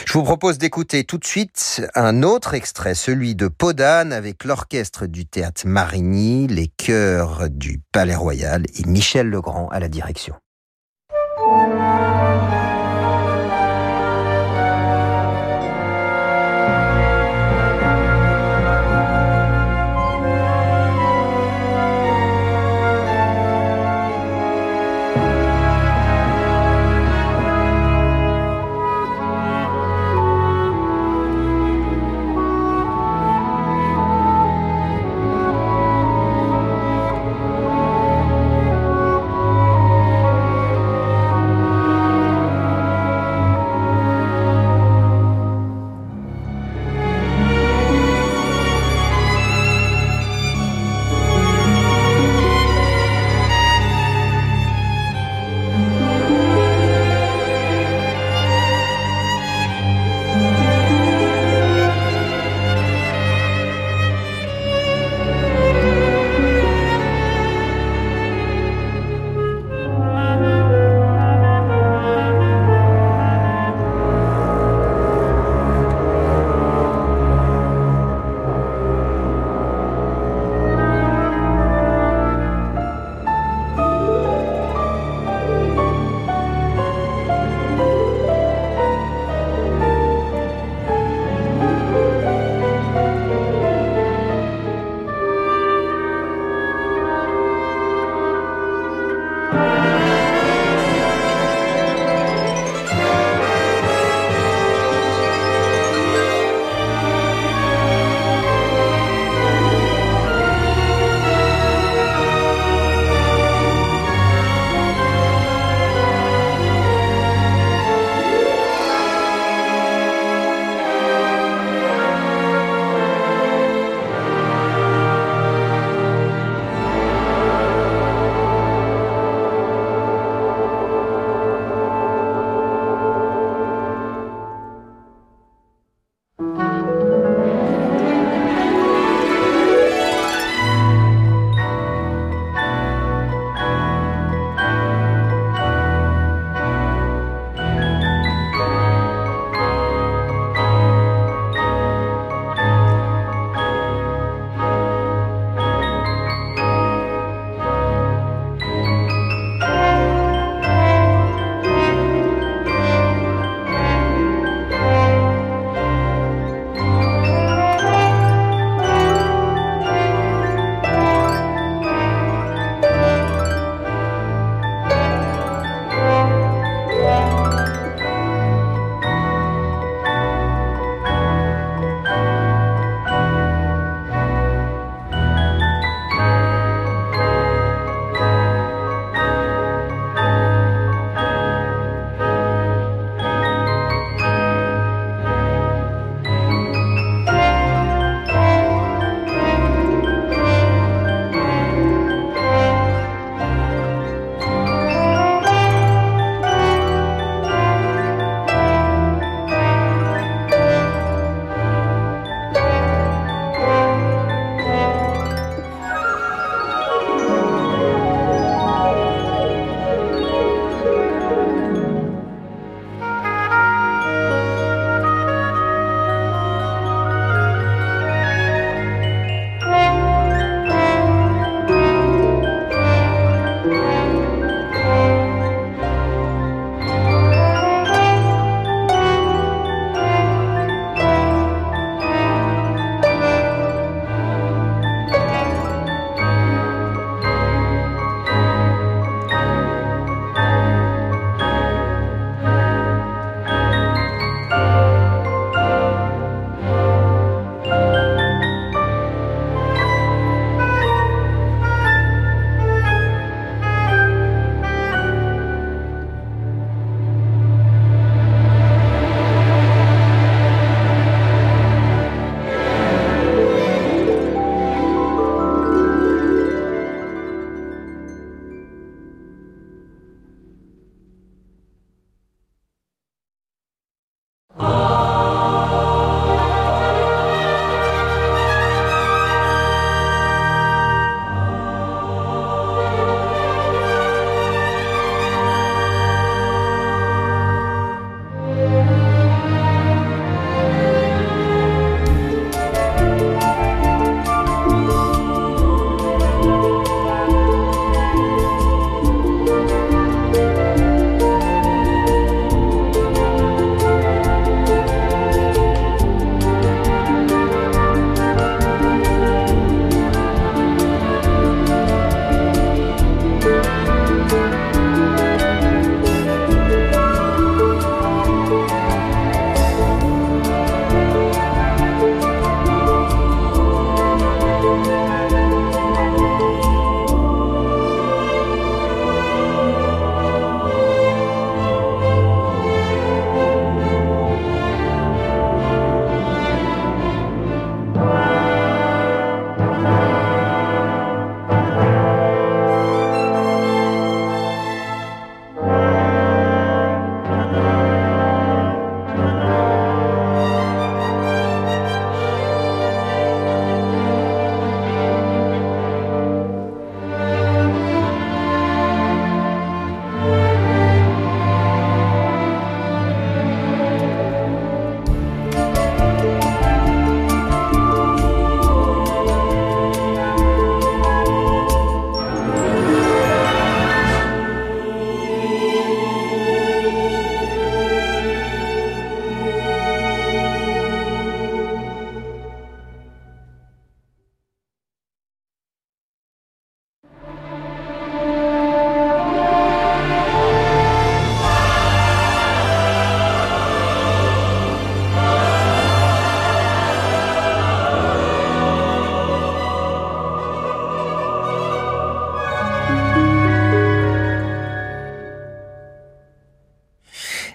Je 0.06 0.12
vous 0.12 0.22
propose 0.22 0.58
d'écouter 0.58 1.04
tout 1.04 1.18
de 1.18 1.26
suite 1.26 1.82
un 1.94 2.22
autre 2.22 2.54
extrait, 2.54 2.94
celui 2.94 3.34
de 3.34 3.48
Podane 3.48 4.12
avec 4.12 4.44
l'orchestre 4.44 5.06
du 5.06 5.26
théâtre 5.26 5.62
Marigny, 5.66 6.46
les 6.46 6.68
chœurs 6.68 7.50
du 7.50 7.80
Palais 7.92 8.14
Royal 8.14 8.64
et 8.78 8.84
Michel 8.86 9.28
Legrand 9.28 9.68
à 9.68 9.80
la 9.80 9.88
direction. 9.88 10.34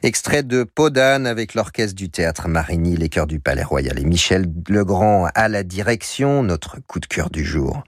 Extrait 0.03 0.41
de 0.41 0.63
Podane 0.63 1.27
avec 1.27 1.53
l'orchestre 1.53 1.93
du 1.93 2.09
théâtre 2.09 2.47
Marigny, 2.47 2.97
les 2.97 3.07
chœurs 3.07 3.27
du 3.27 3.39
Palais 3.39 3.61
Royal 3.61 3.99
et 3.99 4.03
Michel 4.03 4.47
Legrand 4.67 5.27
à 5.35 5.47
la 5.47 5.61
direction, 5.61 6.41
notre 6.41 6.77
coup 6.87 6.99
de 6.99 7.05
cœur 7.05 7.29
du 7.29 7.45
jour. 7.45 7.83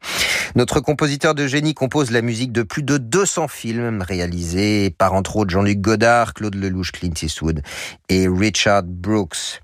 Notre 0.55 0.79
compositeur 0.79 1.33
de 1.33 1.47
génie 1.47 1.73
compose 1.73 2.11
la 2.11 2.21
musique 2.21 2.51
de 2.51 2.61
plus 2.61 2.83
de 2.83 2.99
200 2.99 3.47
films 3.47 4.03
réalisés 4.03 4.91
par 4.91 5.13
entre 5.13 5.37
autres 5.37 5.49
Jean-Luc 5.49 5.81
Godard, 5.81 6.35
Claude 6.35 6.53
Lelouch, 6.53 6.91
Clint 6.91 7.15
Eastwood 7.19 7.63
et 8.09 8.27
Richard 8.27 8.83
Brooks. 8.83 9.63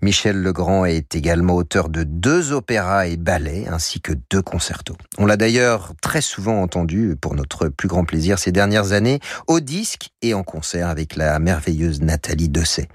Michel 0.00 0.40
Legrand 0.40 0.84
est 0.84 1.16
également 1.16 1.56
auteur 1.56 1.88
de 1.88 2.04
deux 2.04 2.52
opéras 2.52 3.08
et 3.08 3.16
ballets 3.16 3.66
ainsi 3.66 4.00
que 4.00 4.12
deux 4.30 4.42
concertos. 4.42 4.96
On 5.18 5.26
l'a 5.26 5.36
d'ailleurs 5.36 5.94
très 6.00 6.20
souvent 6.20 6.62
entendu 6.62 7.16
pour 7.20 7.34
notre 7.34 7.66
plus 7.66 7.88
grand 7.88 8.04
plaisir 8.04 8.38
ces 8.38 8.52
dernières 8.52 8.92
années 8.92 9.18
au 9.48 9.58
disque 9.58 10.10
et 10.22 10.34
en 10.34 10.44
concert 10.44 10.86
avec 10.86 11.16
la 11.16 11.40
merveilleuse 11.40 11.87
Nathalie 12.00 12.48
Dessay. 12.48 12.88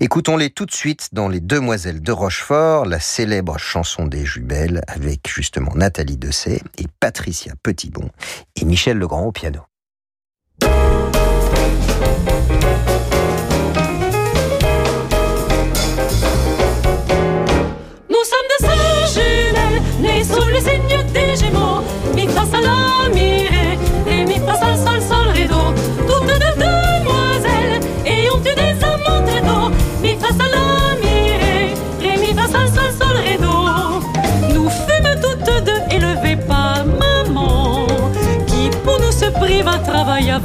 Écoutons-les 0.00 0.50
tout 0.50 0.66
de 0.66 0.72
suite 0.72 1.08
dans 1.12 1.28
Les 1.28 1.40
Demoiselles 1.40 2.02
de 2.02 2.12
Rochefort, 2.12 2.84
la 2.84 3.00
célèbre 3.00 3.58
chanson 3.58 4.06
des 4.06 4.24
jumelles 4.24 4.82
avec 4.88 5.28
justement 5.28 5.74
Nathalie 5.74 6.16
Dessay 6.16 6.60
et 6.78 6.86
Patricia 7.00 7.54
Petitbon 7.62 8.10
et 8.56 8.64
Michel 8.64 8.98
Legrand 8.98 9.24
au 9.24 9.32
piano. 9.32 9.60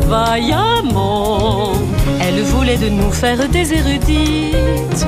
Vaillamment. 0.08 1.74
Elle 2.22 2.42
voulait 2.44 2.78
de 2.78 2.90
nous 2.90 3.12
faire 3.12 3.48
des 3.50 3.74
érudites. 3.74 5.08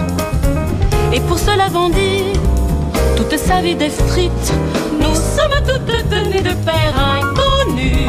Et 1.14 1.20
pour 1.22 1.39
cela 1.39 1.68
vendit 1.70 2.34
toute 3.16 3.38
sa 3.38 3.62
vie 3.62 3.76
des. 3.76 3.91
Nous 4.99 5.16
sommes 5.16 5.60
toutes 5.68 6.10
deux 6.10 6.30
nées 6.30 6.41
de 6.41 6.53
pères 6.66 6.95
inconnus. 7.20 8.07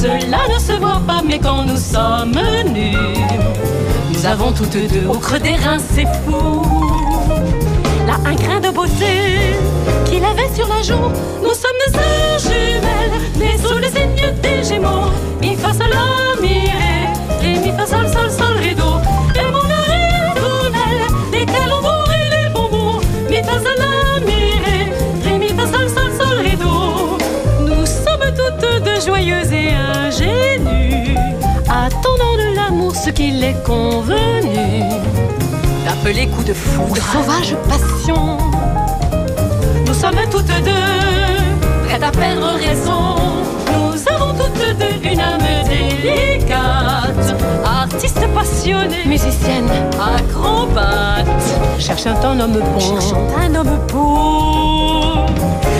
Cela 0.00 0.40
ne 0.52 0.58
se 0.58 0.72
voit 0.78 1.00
pas, 1.06 1.22
mais 1.26 1.38
quand 1.38 1.64
nous 1.64 1.76
sommes 1.76 2.38
nus, 2.72 2.96
nous 4.12 4.26
avons 4.26 4.52
toutes 4.52 4.76
deux 4.92 5.06
au 5.08 5.18
creux 5.18 5.38
des 5.38 5.54
reins, 5.54 5.78
c'est 5.78 6.06
fou. 6.24 6.62
Là, 8.06 8.16
un 8.26 8.34
grain 8.34 8.60
de 8.60 8.70
beauté 8.70 9.54
qu'il 10.04 10.24
avait 10.24 10.54
sur 10.54 10.68
la 10.68 10.82
joue. 10.82 11.10
Nous 11.42 11.54
sommes 11.54 11.84
des 11.92 12.38
jumelles, 12.42 13.20
est 33.44 33.62
convenu 33.62 34.80
d'appeler 35.84 36.26
coup 36.28 36.42
de 36.44 36.54
foudre, 36.54 36.96
sauvage 37.12 37.54
passion. 37.68 38.38
Nous 39.86 39.94
sommes 39.94 40.22
toutes 40.30 40.46
deux 40.46 41.86
prêtes 41.86 42.02
à 42.02 42.10
perdre 42.10 42.52
raison. 42.66 43.16
Nous 43.72 44.12
avons 44.12 44.32
toutes 44.32 44.78
deux 44.78 45.10
une 45.10 45.20
âme 45.20 45.48
délicate, 45.68 47.34
artiste 47.64 48.26
passionnée, 48.34 49.04
musicienne, 49.04 49.70
acrobate. 50.16 51.44
Cherchant 51.78 52.16
un 52.24 52.40
homme 52.40 52.60
bon, 52.72 52.80
cherchant 52.80 53.26
un 53.38 53.54
homme 53.54 53.78
beau. 53.92 55.26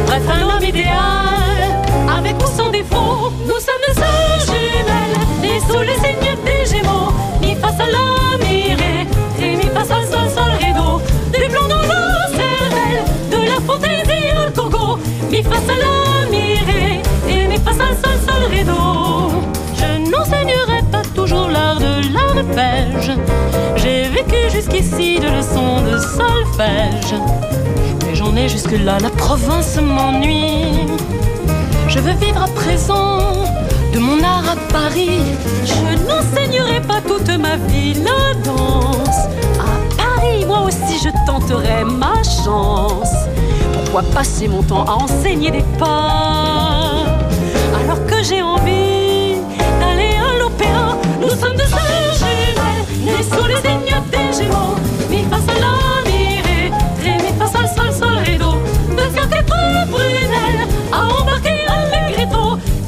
Bref, 0.07 0.23
un 0.29 0.43
homme 0.43 0.65
idéal, 0.65 1.69
avec 2.19 2.37
ou 2.43 2.49
sans 2.57 2.71
défaut. 2.71 3.33
Nous 3.49 3.61
sommes 3.69 3.95
sœurs 3.95 4.41
jumelles, 4.49 5.19
nées 5.41 5.61
sous 5.61 5.81
le 5.81 5.95
signe 6.03 6.35
des 6.45 6.67
Gémeaux. 6.71 7.34
Fa 7.65 7.71
sol 7.79 7.93
la 7.97 8.37
mi 8.45 8.75
ré, 8.81 9.07
ré 9.41 9.57
mi 9.57 9.69
fa 9.75 9.83
sol 9.91 10.05
sol 10.13 10.29
sol 10.37 10.53
ré 10.61 10.71
do. 10.77 11.01
Du 11.33 11.49
plomb 11.49 11.67
dans 11.67 11.87
la 11.93 12.27
cervelle, 12.39 13.01
de 13.33 13.39
la 13.51 13.59
fantaisie 13.67 14.29
au 14.37 14.51
Congo. 14.57 14.99
Mi 15.31 15.43
fa 15.43 15.57
sol 15.67 15.81
la 15.85 16.27
mi 16.31 16.59
ré, 16.69 17.01
et 17.27 17.47
mi 17.49 17.57
fa 17.57 17.73
sol 17.73 17.95
sol 18.03 18.19
sol 18.27 18.43
ré. 18.51 18.67
Je 19.81 20.11
n'enseignerai 20.11 20.83
pas 20.93 21.05
toujours 21.15 21.49
l'art 21.49 21.79
de 21.79 21.95
l'arpège. 22.13 23.13
J'ai 23.77 24.09
vécu 24.09 24.41
jusqu'ici 24.53 25.19
de 25.21 25.29
leçons 25.29 25.81
de 25.91 25.97
solfège. 25.97 27.15
Mais 28.05 28.15
j'en 28.15 28.37
ai 28.37 28.47
jusque-là, 28.47 28.99
la 29.01 29.09
province 29.09 29.81
m'ennuie. 29.81 30.87
Je 31.89 31.99
veux 31.99 32.17
vivre 32.25 32.43
à 32.43 32.49
présent 32.49 33.45
de 33.95 34.01
mon 34.01 34.23
art 34.23 34.45
à 34.51 34.57
Paris. 34.73 35.21
Je 35.65 36.07
n'enseignerai 36.07 36.81
pas 36.81 37.01
toute 37.01 37.29
ma 37.39 37.57
vie 37.69 37.95
la 37.95 38.35
danse. 38.43 39.21
À 39.59 39.73
Paris, 39.97 40.45
moi 40.47 40.63
aussi, 40.63 40.99
je 41.03 41.11
tenterai 41.27 41.85
ma 41.85 42.17
chance. 42.25 43.15
Pourquoi 43.73 44.03
passer 44.13 44.49
mon 44.49 44.63
temps 44.63 44.85
à 44.85 44.95
enseigner 44.95 45.51
des 45.53 45.65
pas? 45.79 47.05
Alors 47.81 48.05
que 48.07 48.23
j'ai 48.23 48.43
envie 48.43 49.37
d'aller 49.81 50.17
à 50.17 50.39
l'opéra? 50.41 50.97
Nous 51.21 51.31
sommes 51.31 51.57
deux 51.57 51.67
sœurs 51.67 52.15
jumelles, 52.19 52.85
nées 53.05 53.23
sous 53.23 53.47
les 53.47 53.61
des 53.63 54.33
Gémeaux. 54.37 54.94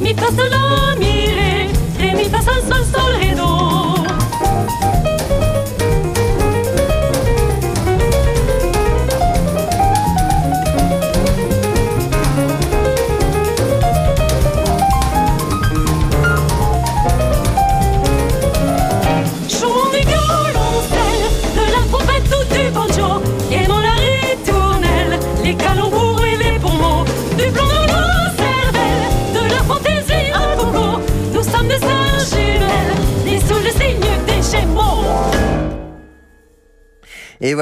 Mi 0.07 0.15
fa 0.15 0.29
sol 0.31 0.49
la 0.51 0.95
mi 1.01 1.15
ré, 1.37 1.67
ré 1.99 2.13
mi 2.15 2.27
fa 2.31 2.41
sol 2.41 2.61
sol 2.69 2.86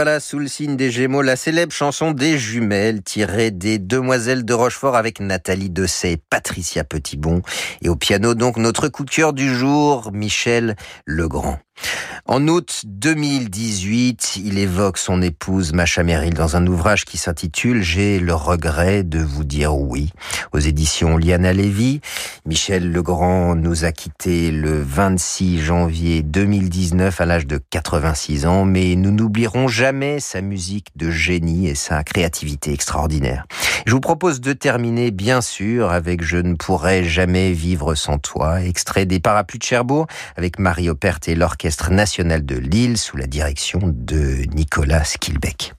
voilà, 0.05 0.21
sous 0.21 0.39
le 0.39 0.49
signe 0.49 0.77
des 0.77 0.91
Gémeaux, 0.91 1.23
la 1.23 1.35
célèbre 1.35 1.73
chanson 1.73 2.11
des 2.13 2.37
jumelles 2.37 3.03
tirée 3.03 3.51
des 3.51 3.79
Demoiselles 3.79 4.45
de 4.45 4.53
Rochefort 4.53 4.97
avec 4.97 5.19
Nathalie 5.19 5.71
Dessay 5.71 6.19
Patricia 6.29 6.85
Petitbon. 6.85 7.41
Et 7.81 7.89
au 7.89 7.97
piano, 7.97 8.35
donc, 8.35 8.59
notre 8.59 8.89
coup 8.89 9.07
de 9.07 9.11
cœur 9.11 9.33
du 9.33 9.49
jour, 9.49 10.11
Michel 10.13 10.77
Legrand. 11.07 11.59
En 12.27 12.49
août 12.49 12.85
2018, 12.87 14.37
il 14.43 14.57
évoque 14.57 14.97
son 14.97 15.21
épouse 15.21 15.75
Macha 15.75 16.03
Merrill 16.03 16.33
dans 16.33 16.57
un 16.57 16.67
ouvrage 16.67 17.05
qui 17.05 17.19
s'intitule 17.19 17.83
J'ai 17.83 18.19
le 18.19 18.35
regret 18.35 19.03
de 19.03 19.19
vous 19.19 19.45
dire 19.45 19.77
oui 19.77 20.11
aux 20.53 20.59
éditions 20.59 21.19
Liana 21.19 21.53
Lévy. 21.53 22.01
Michel 22.47 22.91
Legrand 22.91 23.55
nous 23.55 23.85
a 23.85 23.93
quittés 23.93 24.51
le 24.53 24.81
26 24.81 25.61
janvier 25.61 26.23
2019 26.23 27.21
à 27.21 27.27
l'âge 27.27 27.47
de 27.47 27.59
86 27.59 28.47
ans, 28.47 28.65
mais 28.65 28.97
nous 28.97 29.11
n'oublierons 29.11 29.69
jamais 29.69 30.19
sa 30.19 30.41
musique 30.41 30.89
de 30.97 31.11
génie 31.11 31.69
et 31.69 31.75
sa 31.75 32.05
créativité 32.05 32.73
extraordinaire. 32.73 33.45
Je 33.85 33.93
vous 33.93 34.01
propose 34.01 34.41
de 34.41 34.55
terminer, 34.55 35.11
bien 35.11 35.43
sûr, 35.43 35.91
avec 35.91 36.25
Je 36.25 36.39
ne 36.39 36.55
pourrai 36.55 37.05
jamais 37.05 37.53
vivre 37.53 37.95
sans 37.95 38.17
toi, 38.17 38.63
extrait 38.63 39.05
des 39.05 39.21
Parapluies 39.21 39.59
de 39.59 39.65
Cherbourg 39.65 40.07
avec 40.37 40.59
Marie 40.59 40.89
Opert 40.89 41.19
et 41.27 41.35
l'Orchestre 41.35 41.64
national 41.91 42.45
de 42.45 42.57
Lille 42.57 42.99
sous 42.99 43.17
la 43.17 43.27
direction 43.27 43.81
de 43.83 44.45
Nicolas 44.55 45.05
Skilbeck. 45.05 45.73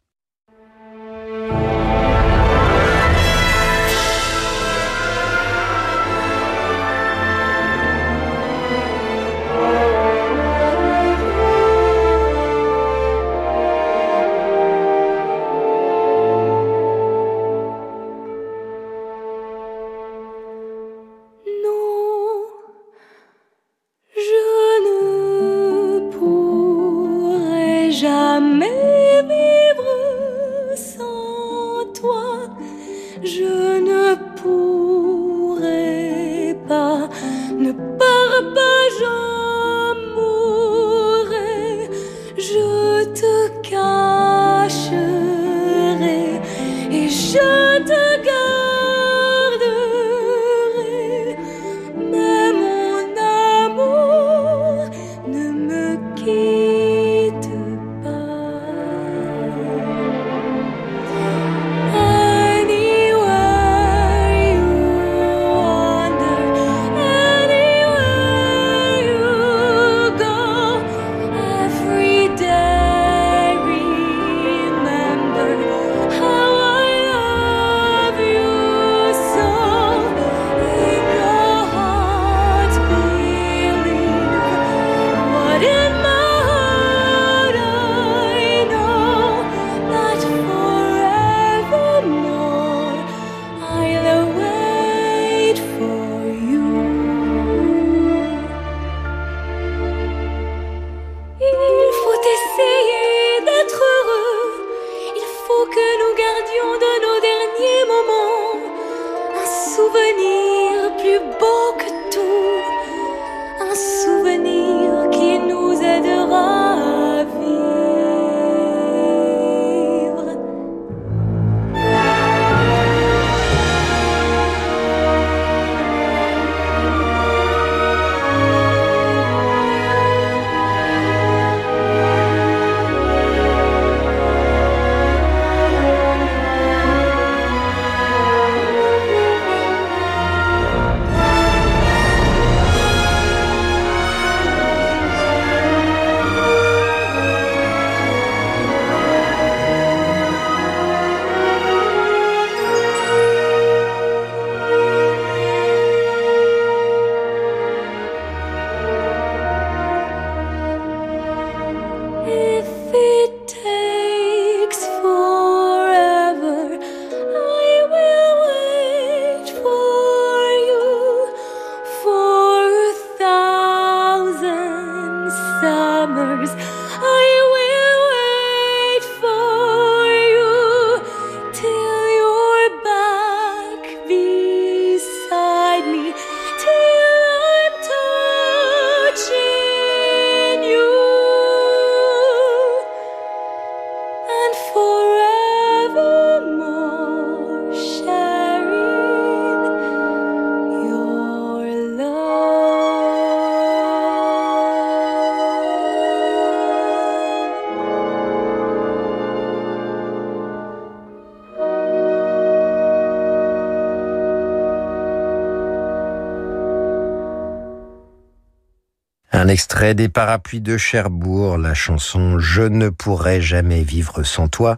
Des 219.93 220.09
Parapluies 220.09 220.61
de 220.61 220.77
Cherbourg, 220.77 221.57
la 221.57 221.73
chanson 221.73 222.39
Je 222.39 222.63
ne 222.63 222.89
pourrai 222.89 223.41
jamais 223.41 223.83
vivre 223.83 224.23
sans 224.23 224.47
toi. 224.47 224.77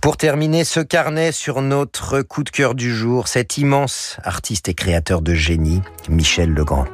Pour 0.00 0.16
terminer 0.16 0.62
ce 0.64 0.80
carnet 0.80 1.32
sur 1.32 1.62
notre 1.62 2.22
coup 2.22 2.44
de 2.44 2.50
cœur 2.50 2.74
du 2.74 2.94
jour, 2.94 3.28
cet 3.28 3.58
immense 3.58 4.18
artiste 4.22 4.68
et 4.68 4.74
créateur 4.74 5.22
de 5.22 5.34
génie, 5.34 5.82
Michel 6.08 6.52
Legrand. 6.52 6.84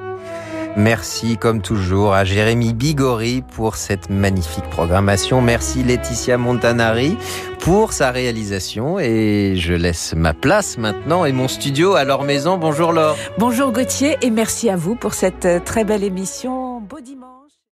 Merci 0.77 1.37
comme 1.37 1.61
toujours 1.61 2.15
à 2.15 2.25
Jérémy 2.25 2.73
Bigori 2.73 3.43
pour 3.43 3.77
cette 3.77 4.09
magnifique 4.09 4.71
programmation. 4.71 5.43
Merci 5.43 5.83
Laetitia 5.83 6.39
Montanari 6.39 7.19
pour 7.59 7.93
sa 7.93 8.11
réalisation 8.11 8.99
et 8.99 9.55
je 9.57 9.75
laisse 9.75 10.15
ma 10.15 10.33
place 10.33 10.79
maintenant 10.79 11.27
et 11.27 11.33
mon 11.33 11.49
studio 11.49 11.95
à 11.95 12.05
Laure 12.05 12.25
Maison. 12.25 12.57
Bonjour 12.57 12.93
Laure. 12.93 13.19
Bonjour 13.37 13.71
Gauthier 13.71 14.17
et 14.23 14.31
merci 14.31 14.71
à 14.71 14.77
vous 14.77 14.95
pour 14.95 15.13
cette 15.13 15.45
euh, 15.45 15.61
très 15.61 15.85
belle 15.85 16.05
émission 16.05 16.72